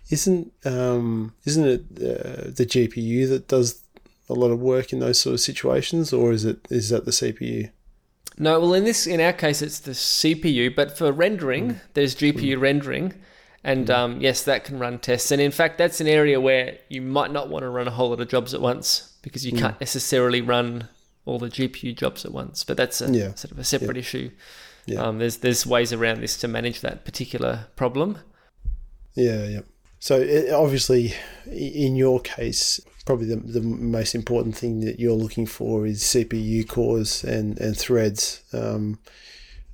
[0.09, 3.83] isn't um, isn't it uh, the GPU that does
[4.29, 7.11] a lot of work in those sort of situations, or is it is that the
[7.11, 7.71] CPU?
[8.37, 10.73] No, well, in this, in our case, it's the CPU.
[10.73, 13.13] But for rendering, there's GPU rendering,
[13.63, 15.31] and um, yes, that can run tests.
[15.31, 18.09] And in fact, that's an area where you might not want to run a whole
[18.09, 20.87] lot of jobs at once because you can't necessarily run
[21.25, 22.63] all the GPU jobs at once.
[22.63, 23.33] But that's a Yeah.
[23.35, 24.31] sort of a separate issue.
[24.87, 25.01] Yeah.
[25.03, 28.17] Um, there's there's ways around this to manage that particular problem.
[29.15, 29.59] Yeah, yeah.
[29.99, 31.13] So it, obviously,
[31.45, 36.67] in your case, probably the, the most important thing that you're looking for is CPU
[36.67, 38.41] cores and and threads.
[38.53, 38.97] Um,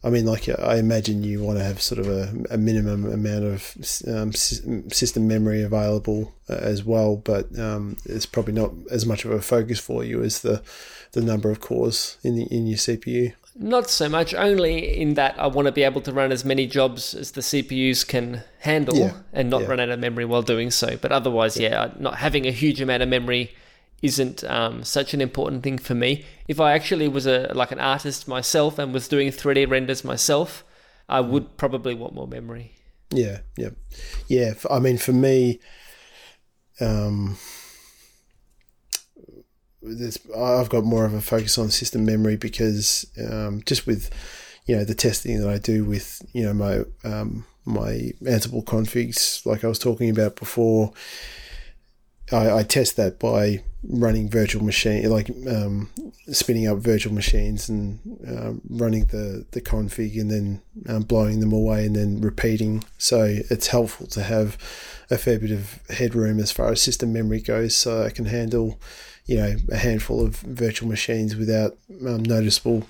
[0.03, 3.45] I mean, like I imagine you want to have sort of a, a minimum amount
[3.45, 3.75] of
[4.07, 9.31] um, system memory available uh, as well, but um, it's probably not as much of
[9.31, 10.61] a focus for you as the
[11.13, 13.33] the number of cores in the in your CPU.
[13.59, 16.67] Not so much, only in that I want to be able to run as many
[16.67, 19.67] jobs as the CPUs can handle Yeah, and not yeah.
[19.67, 20.95] run out of memory while doing so.
[20.95, 23.55] But otherwise, yeah, not having a huge amount of memory
[24.01, 26.25] isn't um, such an important thing for me.
[26.47, 30.63] If I actually was a like an artist myself and was doing 3D renders myself,
[31.09, 32.73] I would probably want more memory.
[33.09, 33.69] Yeah, yeah,
[34.27, 34.53] yeah.
[34.69, 35.59] I mean, for me,
[36.79, 37.37] um,
[40.35, 44.09] I've got more of a focus on system memory because um, just with
[44.65, 49.45] you know the testing that I do with you know my um, my Ansible configs,
[49.45, 50.93] like I was talking about before.
[52.29, 55.89] I, I test that by running virtual machine, like um,
[56.31, 61.53] spinning up virtual machines and um, running the, the config and then um, blowing them
[61.53, 62.83] away and then repeating.
[62.97, 64.57] So it's helpful to have
[65.09, 68.79] a fair bit of headroom as far as system memory goes, so I can handle,
[69.25, 72.85] you know, a handful of virtual machines without um, noticeable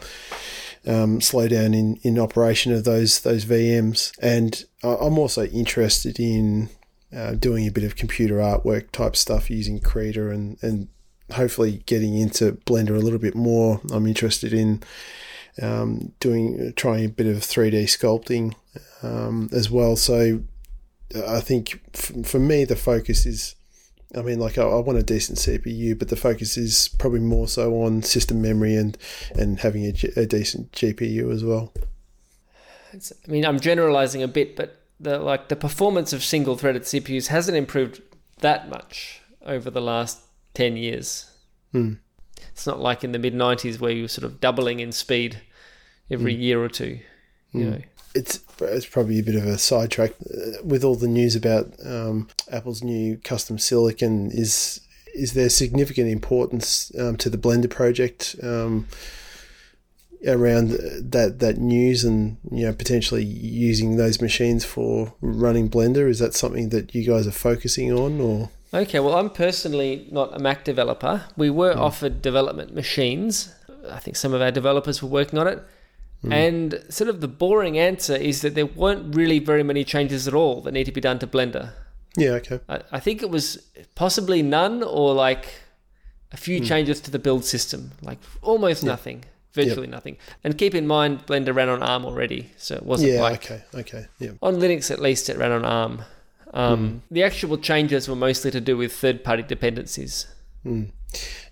[0.88, 4.12] um, slowdown in, in operation of those those VMs.
[4.22, 6.70] And I'm also interested in
[7.16, 10.88] uh, doing a bit of computer artwork type stuff using Krita and, and
[11.34, 13.82] hopefully getting into Blender a little bit more.
[13.92, 14.84] I'm interested in
[15.62, 18.56] um, doing trying a bit of 3D sculpting
[19.04, 19.96] um, as well.
[19.96, 20.42] So
[21.28, 23.56] I think f- for me the focus is.
[24.16, 27.46] I mean, like I, I want a decent CPU, but the focus is probably more
[27.46, 28.98] so on system memory and
[29.36, 31.74] and having a decent GPU as well.
[32.94, 37.28] It's, I mean, I'm generalizing a bit, but the like the performance of single-threaded CPUs
[37.28, 38.02] hasn't improved
[38.40, 40.22] that much over the last
[40.54, 41.32] ten years.
[41.72, 41.94] Hmm.
[42.52, 45.42] It's not like in the mid '90s where you were sort of doubling in speed
[46.10, 47.00] every year or two.
[47.54, 47.82] You know,
[48.14, 52.28] it's it's probably a bit of a sidetrack Uh, with all the news about um,
[52.52, 54.32] Apple's new custom silicon.
[54.32, 54.82] Is
[55.14, 58.88] is there significant importance um, to the Blender project um,
[60.26, 60.72] around
[61.12, 66.10] that that news and you know potentially using those machines for running Blender?
[66.10, 70.36] Is that something that you guys are focusing on, or Okay, well, I'm personally not
[70.36, 71.24] a Mac developer.
[71.38, 71.82] We were hmm.
[71.82, 73.54] offered development machines.
[73.90, 75.64] I think some of our developers were working on it.
[76.22, 76.34] Hmm.
[76.34, 80.34] And sort of the boring answer is that there weren't really very many changes at
[80.34, 81.72] all that need to be done to Blender.
[82.18, 85.54] yeah, okay, I, I think it was possibly none or like
[86.32, 86.66] a few hmm.
[86.66, 89.24] changes to the build system, like almost nothing,
[89.66, 90.18] virtually nothing.
[90.44, 93.64] And keep in mind, Blender ran on ARM already, so it wasn't yeah, like okay,
[93.74, 96.04] okay, yeah, on Linux at least it ran on ARM.
[96.54, 100.28] Um, The actual changes were mostly to do with third-party dependencies.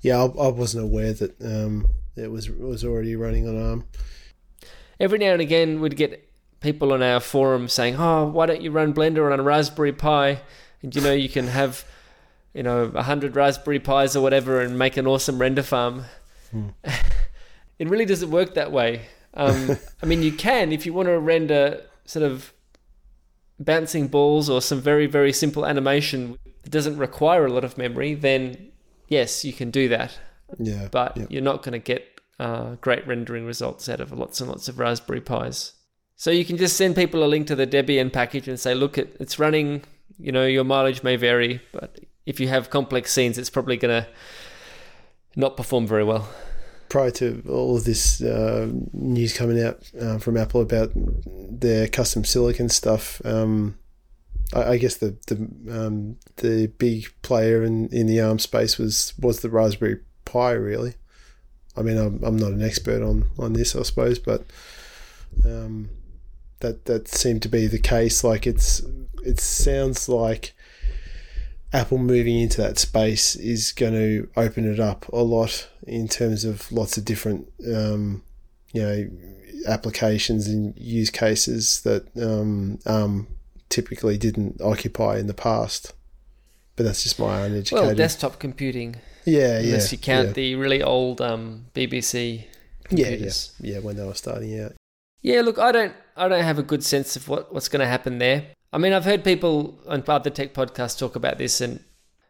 [0.01, 3.85] Yeah, I, I wasn't aware that um, it was it was already running on ARM.
[4.99, 6.29] Every now and again, we'd get
[6.61, 10.41] people on our forum saying, "Oh, why don't you run Blender on a Raspberry Pi?"
[10.81, 11.85] And you know, you can have
[12.53, 16.05] you know a hundred Raspberry Pis or whatever, and make an awesome render farm.
[16.51, 16.69] Hmm.
[17.79, 19.01] it really doesn't work that way.
[19.33, 22.53] Um, I mean, you can if you want to render sort of
[23.59, 28.13] bouncing balls or some very very simple animation that doesn't require a lot of memory.
[28.13, 28.71] Then
[29.07, 30.17] yes, you can do that.
[30.59, 31.25] Yeah, But yeah.
[31.29, 32.05] you're not going to get
[32.39, 35.73] uh, great rendering results out of lots and lots of Raspberry Pis.
[36.15, 38.97] So you can just send people a link to the Debian package and say, look,
[38.97, 39.83] it, it's running.
[40.17, 44.03] You know, your mileage may vary, but if you have complex scenes, it's probably going
[44.03, 44.07] to
[45.35, 46.29] not perform very well.
[46.89, 52.23] Prior to all of this uh, news coming out uh, from Apple about their custom
[52.23, 53.77] silicon stuff, um,
[54.53, 55.35] I, I guess the the
[55.69, 60.51] um, the big player in, in the ARM space was was the Raspberry Pi.
[60.51, 60.95] Really,
[61.77, 64.45] I mean, I'm, I'm not an expert on, on this, I suppose, but
[65.43, 65.89] um,
[66.59, 68.23] that that seemed to be the case.
[68.23, 68.81] Like it's
[69.23, 70.53] it sounds like
[71.73, 76.45] Apple moving into that space is going to open it up a lot in terms
[76.45, 78.23] of lots of different, um,
[78.73, 79.09] you know,
[79.67, 83.27] applications and use cases that um, um,
[83.69, 85.93] typically didn't occupy in the past.
[86.75, 87.85] But that's just my uneducated.
[87.85, 89.67] Well, desktop computing, yeah, yeah.
[89.67, 90.33] unless you count yeah.
[90.33, 92.45] the really old um, BBC
[92.89, 93.79] yeah, yeah, yeah.
[93.79, 94.73] When they were starting out,
[95.21, 97.87] Yeah, look, I don't, I don't have a good sense of what, what's going to
[97.87, 98.47] happen there.
[98.75, 101.79] I mean, I've heard people on other tech podcasts talk about this, and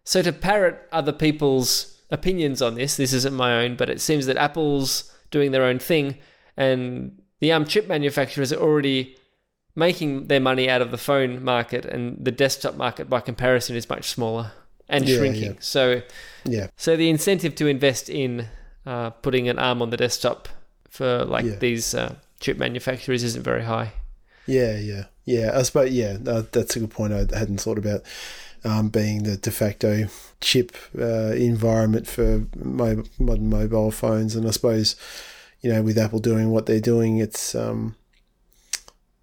[0.03, 4.27] so to parrot other people's opinions on this, this isn't my own, but it seems
[4.27, 6.17] that Apple's doing their own thing,
[6.55, 9.17] and the ARM chip manufacturers are already
[9.75, 13.89] making their money out of the phone market, and the desktop market, by comparison, is
[13.89, 14.51] much smaller
[14.87, 15.53] and Yeah, shrinking.
[15.53, 15.59] yeah.
[15.61, 16.01] So,
[16.45, 18.47] yeah, so the incentive to invest in
[18.85, 20.47] uh, putting an ARM on the desktop
[20.91, 21.55] for like Yeah.
[21.55, 23.93] these uh, chip manufacturers isn't very high.
[24.45, 25.51] Yeah, yeah, yeah.
[25.53, 27.13] I suppose yeah, uh, that's a good point.
[27.13, 28.01] I hadn't thought about
[28.63, 30.07] um, being the de facto
[30.41, 34.95] chip uh, environment for mo- modern mobile phones, and I suppose
[35.61, 37.95] you know with Apple doing what they're doing, it's um,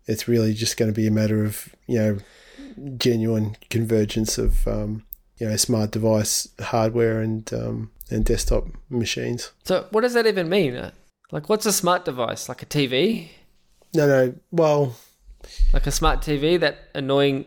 [0.06, 2.18] it's really just going to be a matter of you know
[2.96, 5.04] genuine convergence of um,
[5.38, 9.52] you know smart device hardware and um, and desktop machines.
[9.64, 10.92] So, what does that even mean?
[11.30, 12.48] Like, what's a smart device?
[12.48, 13.28] Like a TV?
[13.94, 14.34] No, no.
[14.50, 14.96] Well,
[15.72, 16.58] Like a smart TV?
[16.58, 17.46] That annoying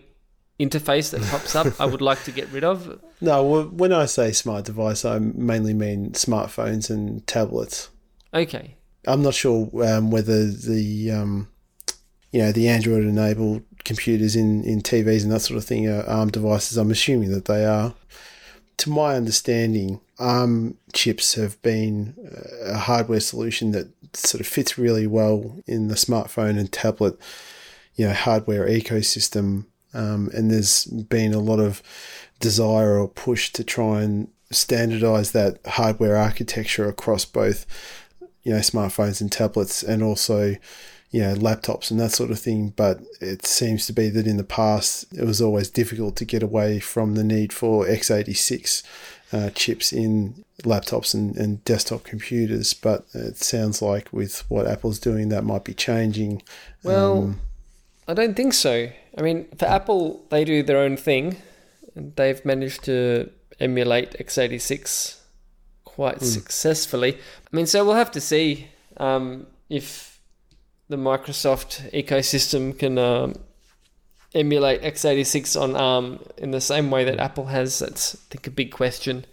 [0.60, 1.80] interface that pops up?
[1.80, 3.00] I would like to get rid of.
[3.22, 3.44] no.
[3.44, 7.90] well, When I say smart device, I mainly mean smartphones and tablets.
[8.34, 8.76] Okay.
[9.08, 11.48] I'm not sure um, whether the um,
[12.32, 16.04] you know the Android enabled computers in, in TVs and that sort of thing are
[16.04, 16.78] ARM devices.
[16.78, 17.94] I'm assuming that they are.
[18.80, 24.78] To my understanding, ARM chips have been uh, a hardware solution that sort of fits
[24.78, 27.18] really well in the smartphone and tablet,
[27.96, 29.66] you know, hardware ecosystem.
[29.94, 31.82] Um, and there's been a lot of
[32.40, 37.66] desire or push to try and standardize that hardware architecture across both
[38.44, 40.56] you know smartphones and tablets and also
[41.12, 44.38] you know laptops and that sort of thing but it seems to be that in
[44.38, 48.84] the past it was always difficult to get away from the need for x86
[49.34, 55.00] uh, chips in laptops and, and desktop computers but it sounds like with what apple's
[55.00, 56.42] doing that might be changing
[56.84, 57.42] Well, Um,
[58.08, 58.90] I don't think so.
[59.18, 61.38] I mean, for Apple, they do their own thing,
[61.96, 65.20] and they've managed to emulate x86
[65.84, 67.16] quite successfully.
[67.16, 70.20] I mean, so we'll have to see um, if
[70.90, 73.36] the Microsoft ecosystem can um,
[74.34, 77.80] emulate x86 on ARM in the same way that Apple has.
[77.80, 79.26] That's, I think, a big question.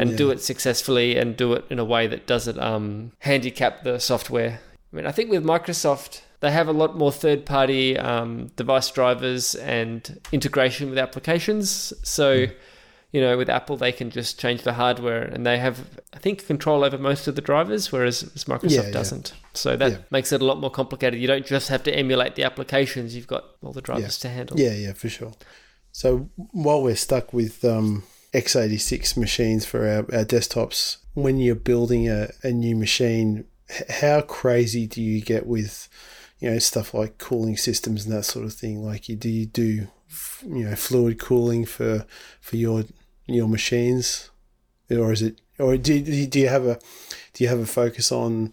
[0.00, 3.98] And do it successfully and do it in a way that doesn't um, handicap the
[3.98, 4.60] software.
[4.92, 8.90] I mean, I think with Microsoft, they have a lot more third party um, device
[8.90, 11.92] drivers and integration with applications.
[12.02, 12.46] So,
[13.12, 16.46] you know, with Apple, they can just change the hardware and they have, I think,
[16.46, 18.90] control over most of the drivers, whereas Microsoft Yeah, yeah.
[18.90, 19.32] doesn't.
[19.54, 19.98] So that Yeah.
[20.10, 21.18] makes it a lot more complicated.
[21.20, 24.60] You don't just have to emulate the applications, you've got all the drivers to handle.
[24.60, 25.32] Yeah, yeah, for sure.
[25.90, 32.08] So while we're stuck with um, x86 machines for our, our desktops, when you're building
[32.08, 33.44] a, a new machine,
[33.88, 35.88] how crazy do you get with,
[36.38, 38.84] you know, stuff like cooling systems and that sort of thing?
[38.84, 39.88] Like, you, do you do,
[40.46, 42.06] you know, fluid cooling for
[42.40, 42.84] for your
[43.26, 44.30] your machines,
[44.90, 46.78] or is it, or do you, do you have a
[47.34, 48.52] do you have a focus on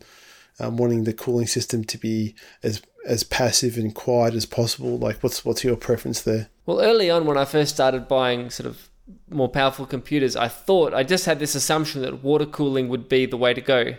[0.60, 4.98] um, wanting the cooling system to be as as passive and quiet as possible?
[4.98, 6.50] Like, what's what's your preference there?
[6.66, 8.90] Well, early on, when I first started buying sort of
[9.30, 13.26] more powerful computers, I thought I just had this assumption that water cooling would be
[13.26, 13.94] the way to go,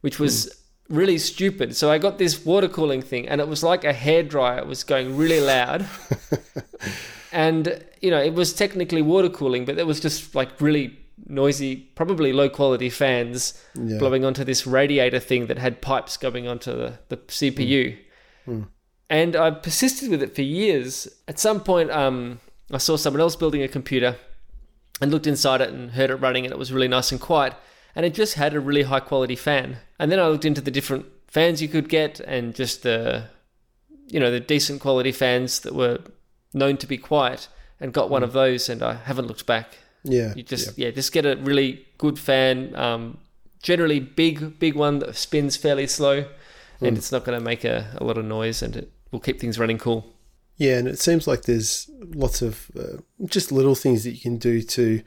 [0.00, 0.52] which was
[0.88, 1.76] really stupid.
[1.76, 4.58] So I got this water cooling thing, and it was like a hair dryer.
[4.58, 5.86] It was going really loud,
[7.32, 11.76] and you know it was technically water cooling, but it was just like really noisy,
[11.94, 13.98] probably low quality fans Yeah.
[13.98, 17.96] blowing onto this radiator thing that had pipes going onto the, the CPU.
[19.10, 21.08] And I persisted with it for years.
[21.26, 24.16] At some point, um, I saw someone else building a computer
[25.00, 27.54] and looked inside it and heard it running, and it was really nice and quiet.
[27.96, 29.78] And it just had a really high quality fan.
[29.98, 33.24] And then I looked into the different fans you could get and just the,
[34.06, 35.98] you know, the decent quality fans that were
[36.54, 37.48] known to be quiet
[37.80, 39.78] and got one of those, and I haven't looked back.
[40.04, 40.34] Yeah.
[40.34, 42.74] You just yeah, just get a really good fan.
[42.74, 43.18] Um,
[43.62, 46.24] generally big, big one that spins fairly slow,
[46.80, 49.40] and it's not going to make a, a lot of noise, and it will keep
[49.40, 50.14] things running cool.
[50.56, 54.38] Yeah, and it seems like there's lots of uh, just little things that you can
[54.38, 55.02] do to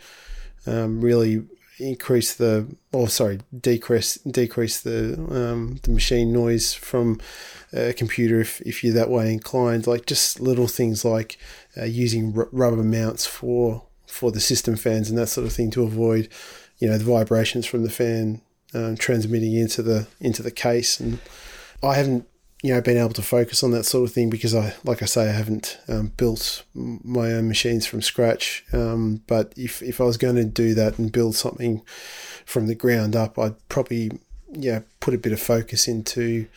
[0.66, 1.44] um, really
[1.82, 7.20] increase the, or sorry, decrease decrease the um, the machine noise from
[7.74, 9.88] a computer if, if you're that way inclined.
[9.88, 11.38] Like just little things like
[11.78, 15.72] uh, using r- rubber mounts for for the system fans and that sort of thing
[15.72, 16.28] to avoid,
[16.80, 18.42] you know, the vibrations from the fan
[18.74, 21.00] um, transmitting into the into the case.
[21.00, 21.20] And
[21.82, 22.28] I haven't
[22.62, 25.06] you know, been able to focus on that sort of thing because I, like I
[25.06, 28.64] say, I haven't um, built my own machines from scratch.
[28.72, 31.82] Um, but if, if I was going to do that and build something
[32.46, 34.12] from the ground up, I'd probably,
[34.52, 36.48] yeah, put a bit of focus into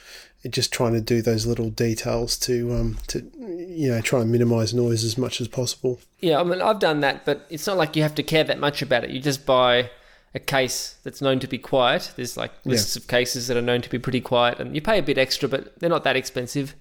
[0.50, 4.74] just trying to do those little details to, um, to, you know, try and minimize
[4.74, 6.00] noise as much as possible.
[6.20, 8.60] Yeah, I mean I've done that, but it's not like you have to care that
[8.60, 9.10] much about it.
[9.10, 9.90] You just buy
[10.34, 12.12] a case that's known to be quiet.
[12.16, 14.98] There's like lists of cases that are known to be pretty quiet, and you pay
[14.98, 16.74] a bit extra, but they're not that expensive.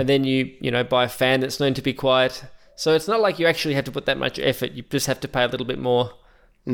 [0.00, 2.44] And then you you know buy a fan that's known to be quiet.
[2.74, 4.72] So it's not like you actually have to put that much effort.
[4.72, 6.12] You just have to pay a little bit more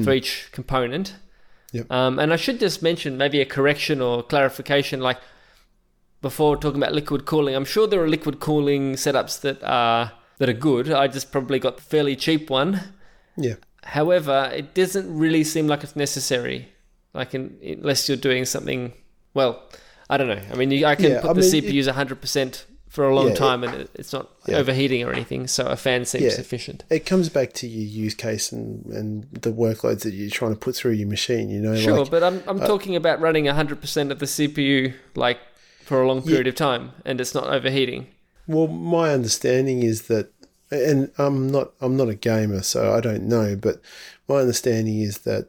[0.02, 1.14] for each component.
[1.72, 1.90] Yep.
[1.90, 5.18] Um, and I should just mention maybe a correction or clarification, like
[6.22, 7.54] before talking about liquid cooling.
[7.54, 10.90] I'm sure there are liquid cooling setups that are that are good.
[10.90, 12.80] I just probably got the fairly cheap one.
[13.36, 13.54] Yeah.
[13.84, 16.68] However, it doesn't really seem like it's necessary.
[17.12, 18.92] Like in, unless you're doing something.
[19.34, 19.62] Well,
[20.10, 20.40] I don't know.
[20.52, 23.28] I mean, you, I can Yeah, put I the mean, CPUs 100% for a long
[23.28, 24.58] Yeah, time, and it, it's not Yeah.
[24.58, 25.46] overheating or anything.
[25.46, 26.84] So a fan seems sufficient.
[26.90, 30.58] It comes back to your use case and, and the workloads that you're trying to
[30.58, 31.74] put through your machine, you know?
[31.74, 35.38] Sure, like, but I'm I'm uh, talking about running 100% of the CPU like
[35.84, 38.06] for a long period of time, and it's not overheating.
[38.46, 40.30] Well, my understanding is that,
[40.70, 43.80] and I'm not I'm not a gamer, so I don't know, but
[44.28, 45.48] my understanding is that,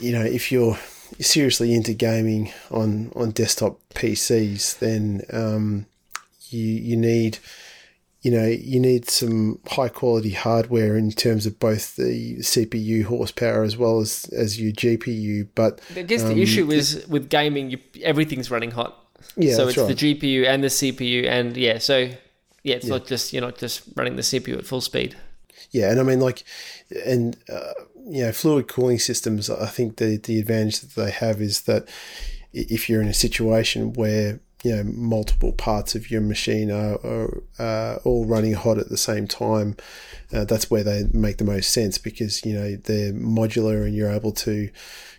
[0.00, 0.78] you know, if you're
[1.20, 5.86] seriously into gaming on on desktop PCs, then um,
[6.50, 7.38] you you need.
[8.26, 13.64] You know, you need some high quality hardware in terms of both the CPU horsepower
[13.64, 15.46] as well as, as your GPU.
[15.54, 18.96] But I guess Um, the issue is with gaming, you, everything's running hot.
[19.36, 19.88] yeah, so it's right.
[19.88, 22.08] the GPU and the CPU, and yeah, so
[22.64, 25.16] yeah, it's not just you're not just running the CPU at full speed.
[25.70, 26.42] Yeah, and I mean, like,
[27.04, 27.74] and uh,
[28.06, 29.50] you know, fluid cooling systems.
[29.50, 31.86] I think the the advantage that they have is that
[32.52, 37.42] if you're in a situation where you know multiple parts of your machine are, are
[37.58, 39.76] uh, all running hot at the same time,
[40.32, 44.10] uh, that's where they make the most sense because you know they're modular and you're
[44.10, 44.70] able to,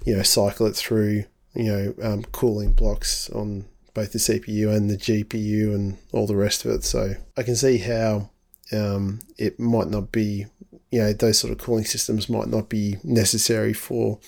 [0.03, 3.65] you know, cycle it through you know um, cooling blocks on
[3.95, 6.83] both the CPU and the GPU and all the rest of it.
[6.83, 8.29] So I can see how
[8.71, 10.45] um, it might not be,
[10.91, 14.19] you know, those sort of cooling systems might not be necessary for,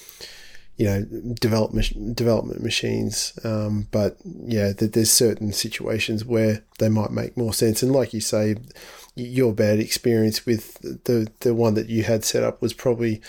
[0.78, 1.04] you know,
[1.40, 3.38] development development machines.
[3.44, 7.84] Um, but yeah, that there's certain situations where they might make more sense.
[7.84, 8.56] And like you say,
[9.16, 13.22] your bad experience with the the one that you had set up was probably.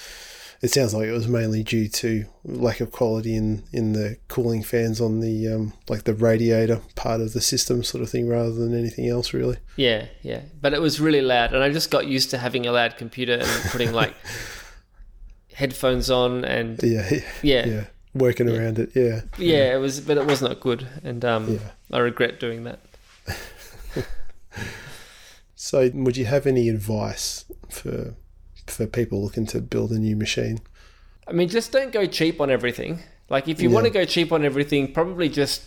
[0.61, 4.65] It sounds like it was mainly due to lack of quality in, in the cooling
[4.65, 8.51] fans on the um, like the radiator part of the system, sort of thing, rather
[8.53, 9.59] than anything else, really.
[9.77, 12.73] Yeah, yeah, but it was really loud, and I just got used to having a
[12.73, 14.17] loud computer and putting like
[15.55, 17.09] headphones on, and Yeah,
[17.43, 18.91] yeah, yeah, working around it.
[18.97, 21.71] Yeah, yeah, it was, but it was not good, and um, Yeah.
[21.93, 22.81] I regret doing that.
[25.61, 28.15] So, would you have any advice for
[28.69, 30.61] for people looking to build a new machine?
[31.27, 33.01] I mean, just don't go cheap on everything.
[33.29, 33.75] Like, if you Yeah.
[33.75, 35.63] want to go cheap on everything, probably just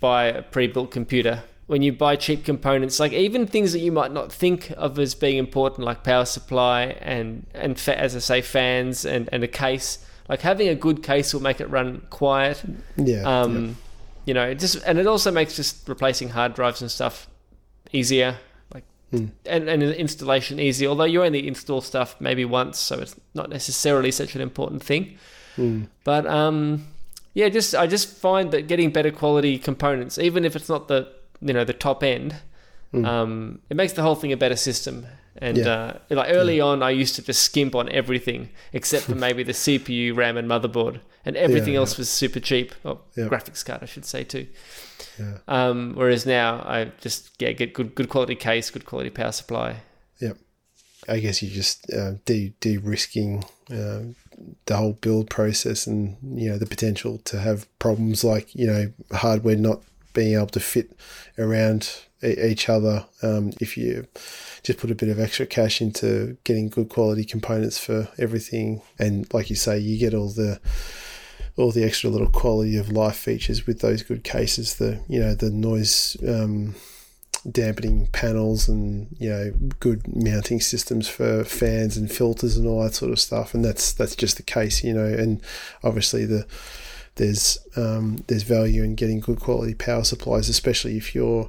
[0.00, 1.44] buy a pre-built computer.
[1.68, 5.14] When you buy cheap components, like even things that you might not think of as
[5.14, 9.48] being important, like power supply and and fa- as I say, fans and and a
[9.48, 9.98] case.
[10.28, 12.62] Like having a good case will make it run quiet.
[12.96, 13.76] Yeah, Um,
[14.26, 17.28] you know, just and it also makes just replacing hard drives and stuff
[17.92, 18.36] easier.
[19.16, 20.86] Like and and installation easy.
[20.86, 25.16] Although you only install stuff maybe once, so it's not necessarily such an important thing.
[26.04, 26.86] But um,
[27.34, 31.08] yeah, just I just find that getting better quality components, even if it's not the
[31.40, 32.34] you know the top end,
[32.92, 35.06] um, it makes the whole thing a better system.
[35.38, 35.68] And Yeah.
[35.68, 39.52] uh, like early on, I used to just skimp on everything except for maybe the
[39.52, 42.74] CPU, RAM, and motherboard, and everything Yeah, else was super cheap.
[42.84, 43.26] Or Yeah.
[43.28, 44.46] graphics card, I should say too.
[45.18, 45.38] Yeah.
[45.48, 49.76] Um, whereas now, I just yeah get good good quality case, good quality power supply.
[50.20, 50.38] Yep.
[51.08, 54.00] I guess you're just uh, de de risking uh,
[54.66, 58.92] the whole build process and you know the potential to have problems like you know
[59.12, 59.82] hardware not
[60.14, 60.96] being able to fit
[61.38, 61.90] around
[62.24, 64.06] e- each other um, if you
[64.62, 69.32] just put a bit of extra cash into getting good quality components for everything and
[69.34, 70.58] like you say you get all the
[71.56, 75.34] all the extra little quality of life features with those good cases the you know
[75.34, 76.74] the noise um,
[77.50, 82.94] dampening panels and you know good mounting systems for fans and filters and all that
[82.94, 83.54] sort of stuff.
[83.54, 85.40] And that's that's just the case you know and
[85.82, 86.46] obviously the
[87.16, 91.48] there's um, there's value in getting good quality power supplies especially if you're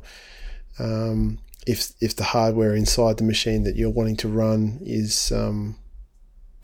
[0.79, 5.75] um, if if the hardware inside the machine that you're wanting to run is um,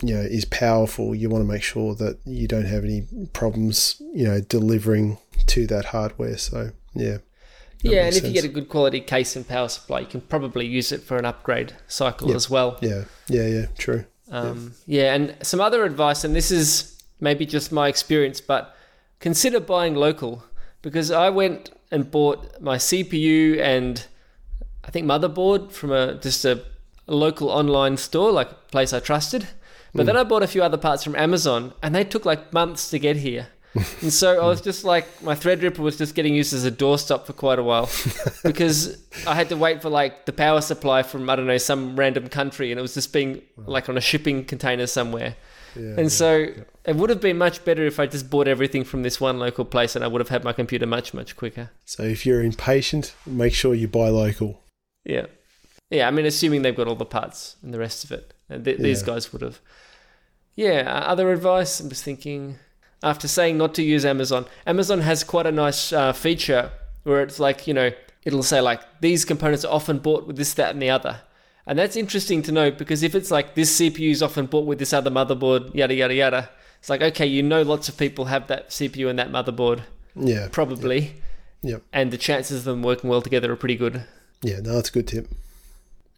[0.08, 4.00] you know is powerful you want to make sure that you don't have any problems
[4.12, 7.18] you know delivering to that hardware so yeah
[7.82, 10.22] yeah, and makes if you get a good quality case and power supply, you can
[10.22, 12.36] probably use it for an upgrade cycle Yep.
[12.36, 12.78] as well.
[12.80, 16.68] yeah yeah yeah true Um, yeah, and some other advice, and this is
[17.20, 18.74] maybe just my experience, but
[19.20, 20.44] consider buying local
[20.80, 24.06] because I went and bought my CPU and
[24.82, 26.64] I think motherboard from a just a,
[27.06, 29.46] a local online store, like a place I trusted.
[29.94, 30.22] But then hmm.
[30.22, 33.16] I bought a few other parts from Amazon, and they took like months to get
[33.16, 33.48] here.
[34.02, 37.26] and so I was just like, my Threadripper was just getting used as a doorstop
[37.26, 37.90] for quite a while
[38.44, 41.96] because I had to wait for like the power supply from I don't know some
[41.96, 45.36] random country, and it was just being like on a shipping container somewhere.
[45.76, 46.46] yeah And so
[46.84, 49.64] it would have been much better if I just bought everything from this one local
[49.64, 51.70] place, and I would have had my computer much much quicker.
[51.84, 54.60] So if you're impatient, make sure you buy local.
[55.04, 55.26] Yeah,
[55.94, 56.08] yeah.
[56.08, 58.78] I mean, assuming they've got all the parts and the rest of it, and th-
[58.78, 59.06] these Yeah.
[59.06, 59.60] guys would have.
[60.56, 60.82] Yeah.
[60.86, 61.80] uh, Other advice?
[61.80, 62.58] I'm just thinking.
[63.02, 66.70] After saying not to use Amazon, Amazon has quite a nice uh, feature
[67.02, 67.90] where it's like you know
[68.24, 71.20] it'll say like these components are often bought with this, that, and the other.
[71.66, 74.78] And that's interesting to know because if it's like this CPU is often bought with
[74.78, 78.46] this other motherboard, yada yada yada, it's like okay, you know, lots of people have
[78.46, 79.80] that CPU and that motherboard,
[80.16, 80.48] Yeah.
[80.50, 81.16] probably,
[81.62, 81.82] Yep.
[81.92, 84.04] and the chances of them working well together are pretty good.
[84.42, 85.28] Yeah, no, that's a good tip.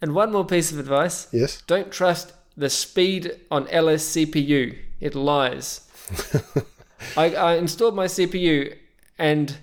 [0.03, 1.63] And one more piece of advice: Yes.
[1.67, 4.77] don't trust the speed on LS CPU.
[5.01, 5.81] It lies.
[7.17, 8.75] I, I installed my CPU
[9.19, 9.57] and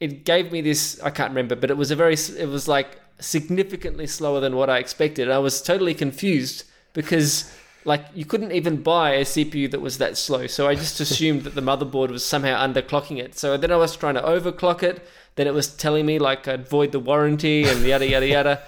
[0.00, 1.00] it gave me this.
[1.02, 2.14] I can't remember, but it was a very.
[2.14, 5.30] It was like significantly slower than what I expected.
[5.30, 7.52] I was totally confused because
[7.84, 10.46] like you couldn't even buy a CPU that was that slow.
[10.46, 13.38] So I just assumed that the motherboard was somehow underclocking it.
[13.38, 15.06] So then I was trying to overclock it.
[15.36, 18.62] Then it was telling me like I'd void the warranty and yada yada yada.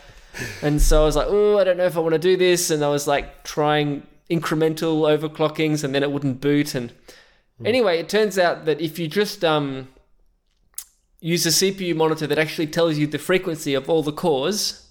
[0.62, 2.70] And so I was like, oh, I don't know if I want to do this.
[2.70, 6.74] And I was like trying incremental overclockings, and then it wouldn't boot.
[6.74, 6.92] And
[7.64, 9.88] anyway, it turns out that if you just um,
[11.20, 14.88] use a CPU monitor that actually tells you the frequency of all the cores,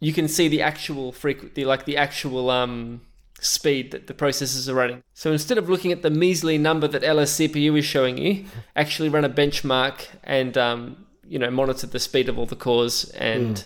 [0.00, 3.00] you can see the actual frequency, like the actual um,
[3.40, 5.02] speed that the processors are running.
[5.14, 8.44] So instead of looking at the measly number that LS CPU is showing you,
[8.74, 13.04] actually run a benchmark and um, you know monitor the speed of all the cores,
[13.10, 13.64] and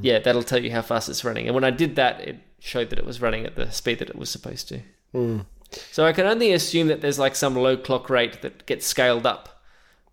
[0.00, 1.46] yeah, that'll tell you how fast it's running.
[1.46, 4.08] And when I did that, it showed that it was running at the speed that
[4.10, 4.80] it was supposed to.
[5.14, 5.46] Mm.
[5.90, 9.26] So I can only assume that there's like some low clock rate that gets scaled
[9.26, 9.62] up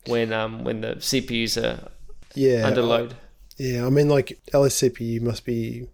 [0.08, 1.90] when um when the CPUs are
[2.34, 2.66] Yeah.
[2.66, 3.16] under load.
[3.58, 5.88] Yeah, I mean, like LSCPU must be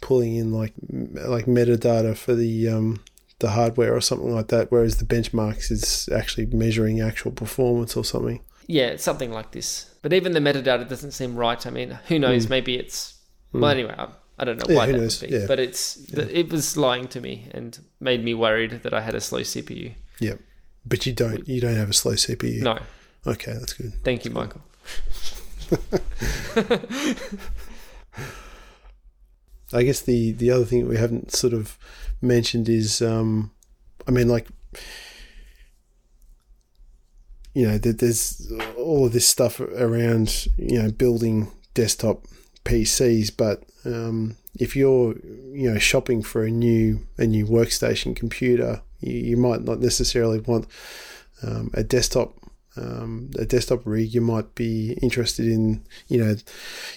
[0.00, 3.00] pulling in like like metadata for the um
[3.38, 8.04] the hardware or something like that, whereas the benchmarks is actually measuring actual performance or
[8.04, 8.40] something.
[8.66, 9.90] Yeah, it's something like this.
[10.02, 11.64] But even the metadata doesn't seem right.
[11.66, 12.48] I mean, who knows?
[12.48, 13.11] Maybe it's
[13.52, 13.70] well.
[13.70, 14.72] Anyway, I, I don't know Hmm.
[14.72, 15.20] Yeah, why who that knows?
[15.20, 15.36] would be.
[15.36, 15.46] Yeah.
[15.46, 19.20] But it's it was lying to me and made me worried that I had a
[19.20, 19.94] slow CPU.
[20.20, 20.34] Yeah,
[20.86, 22.62] but you don't you don't have a slow CPU.
[22.62, 22.78] No,
[23.26, 23.92] Okay, that's good.
[24.04, 24.62] thank you, Michael.
[29.74, 31.78] I guess the the other thing that we haven't sort of
[32.20, 33.50] mentioned is, um,
[34.06, 34.48] I mean, like,
[37.54, 42.26] you know, that there's all of this stuff around, you know, building desktop
[42.64, 45.16] PCs, but um, if you're,
[45.52, 50.40] you know, shopping for a new a new workstation computer, you, you might not necessarily
[50.40, 50.66] want
[51.42, 52.34] um, a desktop
[52.76, 56.36] um, a desktop rig, you might be interested in, you know,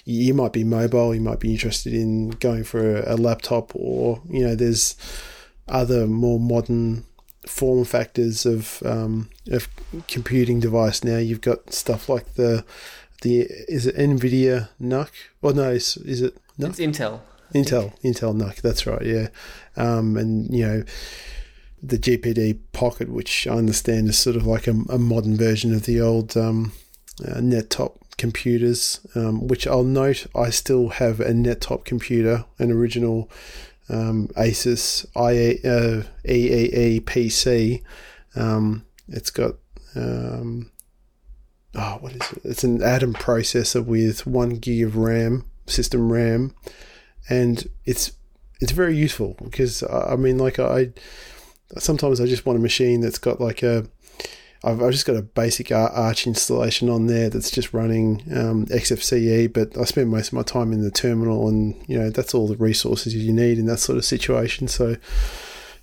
[0.06, 4.22] you might be mobile, you might be interested in going for a, a laptop, or
[4.30, 4.96] you know, there's
[5.68, 7.04] other more modern
[7.46, 9.68] form factors of um, of
[10.08, 11.04] computing device.
[11.04, 12.64] Now you've got stuff like the
[13.22, 15.12] the is it Nvidia NUC?
[15.42, 16.70] Or no, is, is it NUC?
[16.70, 17.22] It's Intel.
[17.54, 18.62] Intel, Intel NUC.
[18.62, 19.06] That's right.
[19.06, 19.28] Yeah,
[19.78, 20.84] um, and you know
[21.82, 25.86] the GPD Pocket, which I understand is sort of like a, a modern version of
[25.86, 26.74] the old um,
[27.24, 29.06] uh, NetTop computers.
[29.16, 33.30] Um, which I'll note, I still have a NetTop computer, an original
[33.90, 37.84] um, Asus IA, uh, EEE PC.
[38.36, 39.56] Um, it's got
[39.96, 40.72] um,
[41.76, 42.42] oh, what is it?
[42.44, 46.56] It's an Atom processor with one gig of RAM, system RAM,
[47.30, 48.12] and it's
[48.62, 50.92] it's very useful because I mean, like I
[51.78, 53.88] sometimes I just want a machine that's got like a
[54.64, 59.54] I've, I've just got a basic Arch installation on there that's just running um, XFCE,
[59.54, 62.48] but I spend most of my time in the terminal, and you know that's all
[62.48, 64.68] the resources you need in that sort of situation.
[64.68, 64.96] So,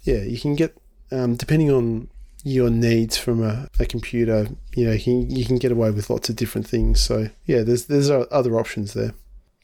[0.03, 0.77] yeah, you can get
[1.13, 2.09] um, depending on
[2.45, 6.11] your needs from a, a computer, you know, you can, you can get away with
[6.11, 7.01] lots of different things.
[7.01, 9.15] So, yeah, there's there's other options there.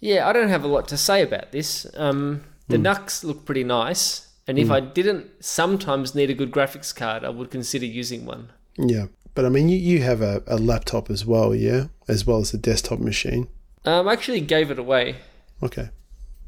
[0.00, 1.86] Yeah, I don't have a lot to say about this.
[1.96, 2.82] Um, the mm.
[2.82, 4.72] NUCs look pretty nice, and if mm.
[4.72, 8.50] I didn't sometimes need a good graphics card, I would consider using one.
[8.76, 12.38] Yeah, but I mean, you, you have a, a laptop as well, yeah, as well
[12.38, 13.48] as a desktop machine.
[13.84, 15.16] Um, I actually gave it away.
[15.62, 15.90] Okay.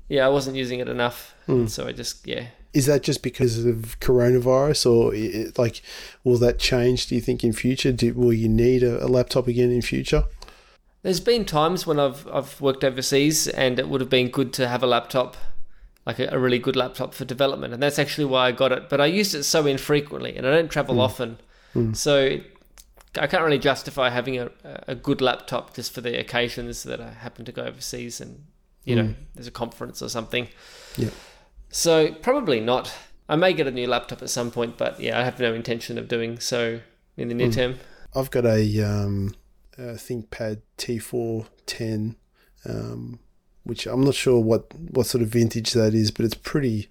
[0.09, 1.69] Yeah, I wasn't using it enough, mm.
[1.69, 5.83] so I just yeah is that just because of coronavirus, or it, like
[6.25, 7.07] will that change?
[7.07, 7.93] Do you think in future?
[7.93, 10.25] Do, will you need a, a, laptop again in future?
[11.03, 14.69] There's been times when I've I've worked overseas, and it would have been good to
[14.69, 15.37] have a laptop,
[16.07, 18.89] like a, a really good laptop for development, and that's actually why I got it.
[18.89, 21.01] But I used it so infrequently, and I don't travel mm.
[21.01, 21.39] often,
[21.75, 21.97] mm.
[21.97, 22.39] so
[23.19, 24.51] I can't really justify having a,
[24.87, 28.45] a good laptop just for the occasions that I happen to go overseas and
[28.85, 28.99] you mm.
[28.99, 30.49] know there's a conference or something.
[30.97, 31.11] Yeah.
[31.71, 32.93] So probably not.
[33.29, 35.99] I may get a new laptop at some point, but yeah, I have no intention
[35.99, 36.81] of doing so
[37.17, 37.55] in the near mm.
[37.55, 37.79] term.
[38.15, 39.35] I've got a, um,
[39.79, 42.17] a ThinkPad T410,
[42.69, 43.21] um,
[43.63, 46.89] which I'm not sure what, what sort of vintage that is, but it's pretty.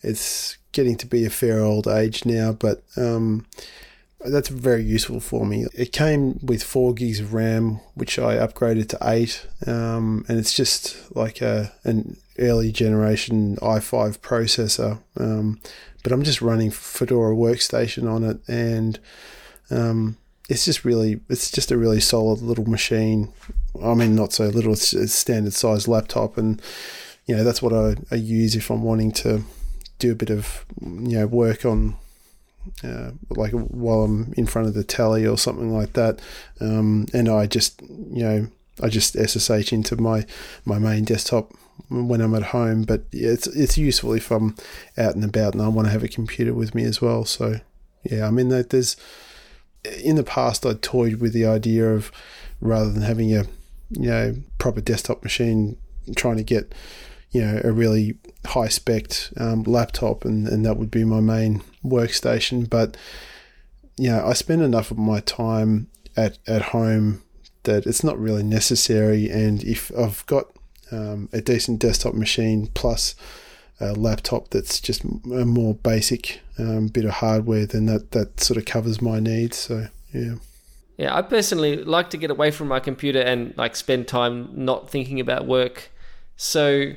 [0.00, 3.46] It's getting to be a fair old age now, but um,
[4.20, 5.66] that's very useful for me.
[5.74, 10.52] It came with four gigs of RAM, which I upgraded to eight, um, and it's
[10.52, 15.00] just like a an early generation i5 processor.
[15.16, 15.60] Um,
[16.02, 18.98] but I'm just running Fedora Workstation on it, and
[19.70, 20.16] um,
[20.48, 23.32] it's just really, it's just a really solid little machine.
[23.82, 26.62] I mean, not so little; it's standard size laptop, and
[27.26, 29.42] you know that's what I, I use if I'm wanting to
[29.98, 31.96] do a bit of you know work on
[32.84, 36.20] uh, like while I'm in front of the telly or something like that.
[36.60, 38.48] Um, and I just, you know,
[38.80, 40.26] I just SSH into my,
[40.64, 41.52] my main desktop
[41.88, 42.82] when I'm at home.
[42.82, 44.54] But yeah, it's it's useful if I'm
[44.96, 47.24] out and about and I want to have a computer with me as well.
[47.24, 47.60] So
[48.04, 48.96] yeah, I mean there's
[50.02, 52.10] in the past I toyed with the idea of
[52.60, 53.44] rather than having a
[53.90, 55.76] you know proper desktop machine,
[56.16, 56.74] trying to get
[57.30, 61.62] you know a really high spec um, laptop and, and that would be my main
[61.84, 62.68] workstation.
[62.68, 62.96] But
[63.96, 67.22] you know I spend enough of my time at at home
[67.64, 69.28] that it's not really necessary.
[69.28, 70.50] And if I've got
[70.90, 73.14] um, a decent desktop machine plus
[73.80, 78.56] a laptop that's just a more basic um, bit of hardware, then that, that sort
[78.56, 79.56] of covers my needs.
[79.56, 80.34] So, yeah.
[80.96, 84.90] Yeah, I personally like to get away from my computer and like spend time not
[84.90, 85.92] thinking about work.
[86.36, 86.92] So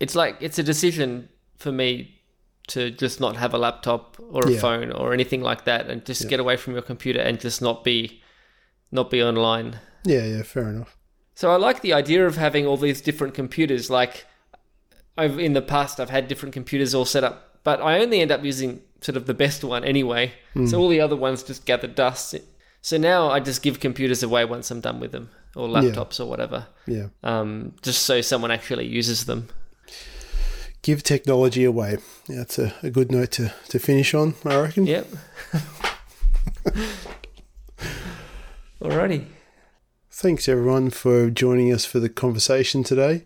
[0.00, 2.20] it's like it's a decision for me
[2.66, 4.60] to just not have a laptop or a yeah.
[4.60, 6.30] phone or anything like that and just yeah.
[6.30, 8.20] get away from your computer and just not be
[8.90, 9.78] not be online.
[10.04, 10.96] Yeah, yeah, fair enough.
[11.34, 13.90] So I like the idea of having all these different computers.
[13.90, 14.26] Like,
[15.16, 18.30] I've in the past I've had different computers all set up, but I only end
[18.30, 20.32] up using sort of the best one anyway.
[20.54, 20.70] Mm.
[20.70, 22.36] So all the other ones just gather dust.
[22.82, 26.24] So now I just give computers away once I'm done with them, or laptops yeah.
[26.24, 26.66] or whatever.
[26.86, 27.08] Yeah.
[27.22, 29.48] Um, just so someone actually uses them.
[30.82, 31.96] Give technology away.
[32.28, 34.86] Yeah, that's a, a good note to, to finish on, I reckon.
[34.86, 35.06] Yep.
[38.82, 39.24] Alrighty.
[40.16, 43.24] Thanks everyone for joining us for the conversation today.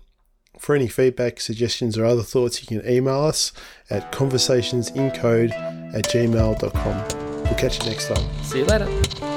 [0.60, 3.54] for any feedback, suggestions, or other thoughts, you can email us
[3.90, 5.52] at conversationsincode
[5.96, 7.44] at gmail.com.
[7.44, 8.30] We'll catch you next time.
[8.44, 9.33] See you later.